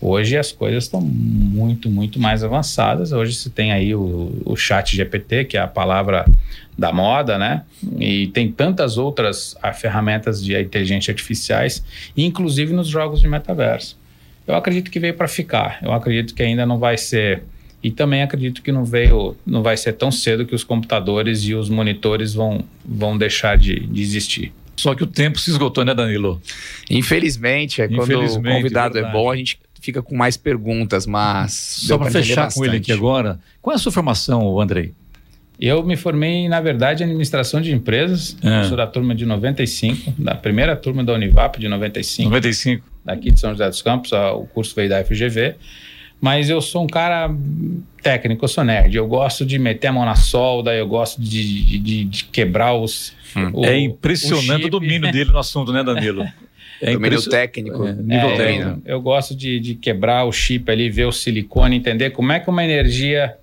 Hoje 0.00 0.38
as 0.38 0.50
coisas 0.50 0.84
estão 0.84 1.00
muito, 1.00 1.90
muito 1.90 2.18
mais 2.18 2.42
avançadas. 2.42 3.12
Hoje 3.12 3.34
se 3.34 3.50
tem 3.50 3.70
aí 3.70 3.94
o, 3.94 4.32
o 4.44 4.56
chat 4.56 4.96
GPT, 4.96 5.44
que 5.44 5.56
é 5.56 5.60
a 5.60 5.68
palavra 5.68 6.26
da 6.76 6.90
moda, 6.92 7.36
né? 7.36 7.62
E 7.98 8.28
tem 8.28 8.50
tantas 8.50 8.96
outras 8.96 9.54
ah, 9.62 9.72
ferramentas 9.72 10.42
de 10.42 10.58
inteligência 10.58 11.12
artificiais, 11.12 11.84
inclusive 12.16 12.72
nos 12.72 12.88
jogos 12.88 13.20
de 13.20 13.28
metaverso. 13.28 13.98
Eu 14.46 14.54
acredito 14.54 14.90
que 14.90 14.98
veio 14.98 15.14
para 15.14 15.28
ficar. 15.28 15.78
Eu 15.82 15.92
acredito 15.92 16.34
que 16.34 16.42
ainda 16.42 16.64
não 16.64 16.78
vai 16.78 16.96
ser 16.96 17.42
e 17.82 17.90
também 17.90 18.22
acredito 18.22 18.62
que 18.62 18.70
não 18.70 18.84
veio, 18.84 19.36
não 19.46 19.62
vai 19.62 19.76
ser 19.76 19.94
tão 19.94 20.10
cedo 20.10 20.44
que 20.44 20.54
os 20.54 20.62
computadores 20.62 21.44
e 21.44 21.54
os 21.54 21.70
monitores 21.70 22.34
vão, 22.34 22.64
vão 22.84 23.16
deixar 23.16 23.56
de, 23.56 23.80
de 23.80 24.02
existir. 24.02 24.52
Só 24.76 24.94
que 24.94 25.02
o 25.02 25.06
tempo 25.06 25.38
se 25.38 25.50
esgotou, 25.50 25.84
né, 25.84 25.94
Danilo? 25.94 26.40
Infelizmente, 26.90 27.82
é 27.82 27.84
Infelizmente, 27.84 28.32
quando 28.32 28.46
o 28.46 28.50
convidado 28.50 28.98
é, 28.98 29.02
é 29.02 29.12
bom, 29.12 29.30
a 29.30 29.36
gente 29.36 29.58
fica 29.80 30.02
com 30.02 30.16
mais 30.16 30.36
perguntas, 30.36 31.06
mas. 31.06 31.52
Só 31.52 31.98
para 31.98 32.10
fechar 32.10 32.44
bastante. 32.44 32.54
com 32.54 32.64
ele 32.64 32.76
aqui 32.76 32.92
agora, 32.92 33.38
qual 33.60 33.72
é 33.72 33.76
a 33.76 33.78
sua 33.78 33.92
formação, 33.92 34.60
Andrei? 34.60 34.92
Eu 35.60 35.84
me 35.84 35.94
formei, 35.94 36.48
na 36.48 36.60
verdade, 36.60 37.02
em 37.02 37.06
administração 37.06 37.60
de 37.60 37.70
empresas. 37.72 38.36
É. 38.42 38.64
Sou 38.64 38.76
da 38.76 38.86
turma 38.86 39.14
de 39.14 39.26
95, 39.26 40.14
da 40.16 40.34
primeira 40.34 40.74
turma 40.74 41.04
da 41.04 41.12
Univap 41.12 41.58
de 41.58 41.68
95. 41.68 42.30
95. 42.30 42.84
Daqui 43.04 43.30
de 43.30 43.38
São 43.38 43.50
José 43.50 43.68
dos 43.68 43.82
Campos, 43.82 44.10
o 44.12 44.46
curso 44.54 44.74
veio 44.74 44.88
da 44.88 45.04
FGV. 45.04 45.56
Mas 46.20 46.50
eu 46.50 46.60
sou 46.60 46.84
um 46.84 46.86
cara 46.86 47.30
técnico, 48.02 48.44
eu 48.44 48.48
sou 48.48 48.64
nerd. 48.64 48.94
Eu 48.94 49.06
gosto 49.06 49.44
de 49.44 49.58
meter 49.58 49.88
a 49.88 49.92
mão 49.92 50.04
na 50.04 50.16
solda, 50.16 50.74
eu 50.74 50.86
gosto 50.86 51.20
de, 51.20 51.78
de, 51.78 52.04
de 52.04 52.24
quebrar 52.24 52.74
os. 52.74 53.14
Hum. 53.36 53.50
O, 53.54 53.64
é 53.64 53.78
impressionante 53.78 54.64
o, 54.64 54.66
o 54.66 54.70
domínio 54.70 55.10
dele 55.12 55.30
no 55.30 55.38
assunto, 55.38 55.72
né, 55.72 55.82
Danilo? 55.82 56.26
É 56.80 56.92
domínio 56.92 57.22
técnico. 57.28 57.86
É, 57.86 57.92
nível 57.92 58.30
é, 58.30 58.36
técnico. 58.36 58.82
Eu 58.84 59.00
gosto 59.00 59.34
de, 59.34 59.60
de 59.60 59.74
quebrar 59.74 60.24
o 60.24 60.32
chip 60.32 60.70
ali, 60.70 60.88
ver 60.88 61.06
o 61.06 61.12
silicone, 61.12 61.76
entender 61.76 62.10
como 62.10 62.32
é 62.32 62.40
que 62.40 62.48
uma 62.48 62.64
energia 62.64 63.36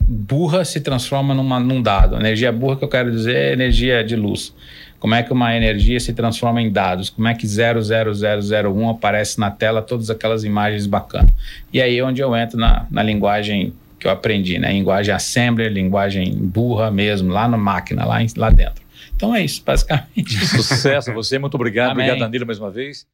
burra 0.00 0.64
se 0.64 0.80
transforma 0.80 1.34
numa, 1.34 1.60
num 1.60 1.80
dado. 1.80 2.16
Energia 2.16 2.50
burra 2.50 2.76
que 2.76 2.84
eu 2.84 2.88
quero 2.88 3.10
dizer 3.10 3.36
é 3.36 3.52
energia 3.52 4.02
de 4.02 4.16
luz. 4.16 4.54
Como 4.98 5.14
é 5.14 5.22
que 5.22 5.32
uma 5.32 5.56
energia 5.56 5.98
se 5.98 6.12
transforma 6.12 6.60
em 6.60 6.70
dados? 6.70 7.08
Como 7.08 7.26
é 7.26 7.34
que 7.34 7.46
00001 7.46 8.90
aparece 8.90 9.38
na 9.38 9.50
tela, 9.50 9.80
todas 9.80 10.10
aquelas 10.10 10.44
imagens 10.44 10.86
bacanas? 10.86 11.30
E 11.72 11.80
aí 11.80 11.98
é 11.98 12.04
onde 12.04 12.20
eu 12.20 12.36
entro 12.36 12.58
na, 12.58 12.86
na 12.90 13.02
linguagem 13.02 13.72
que 13.98 14.06
eu 14.06 14.10
aprendi, 14.10 14.58
né? 14.58 14.72
Linguagem 14.72 15.14
assembler, 15.14 15.70
linguagem 15.70 16.34
burra 16.34 16.90
mesmo, 16.90 17.32
lá 17.32 17.48
na 17.48 17.56
máquina, 17.56 18.04
lá, 18.04 18.18
lá 18.36 18.50
dentro. 18.50 18.82
Então 19.20 19.36
é 19.36 19.44
isso, 19.44 19.62
basicamente. 19.62 20.46
Sucesso 20.46 21.10
a 21.10 21.12
você, 21.12 21.38
muito 21.38 21.54
obrigado. 21.54 21.90
Amém. 21.90 22.06
Obrigado, 22.06 22.26
Danilo, 22.26 22.46
mais 22.46 22.58
uma 22.58 22.70
vez. 22.70 23.06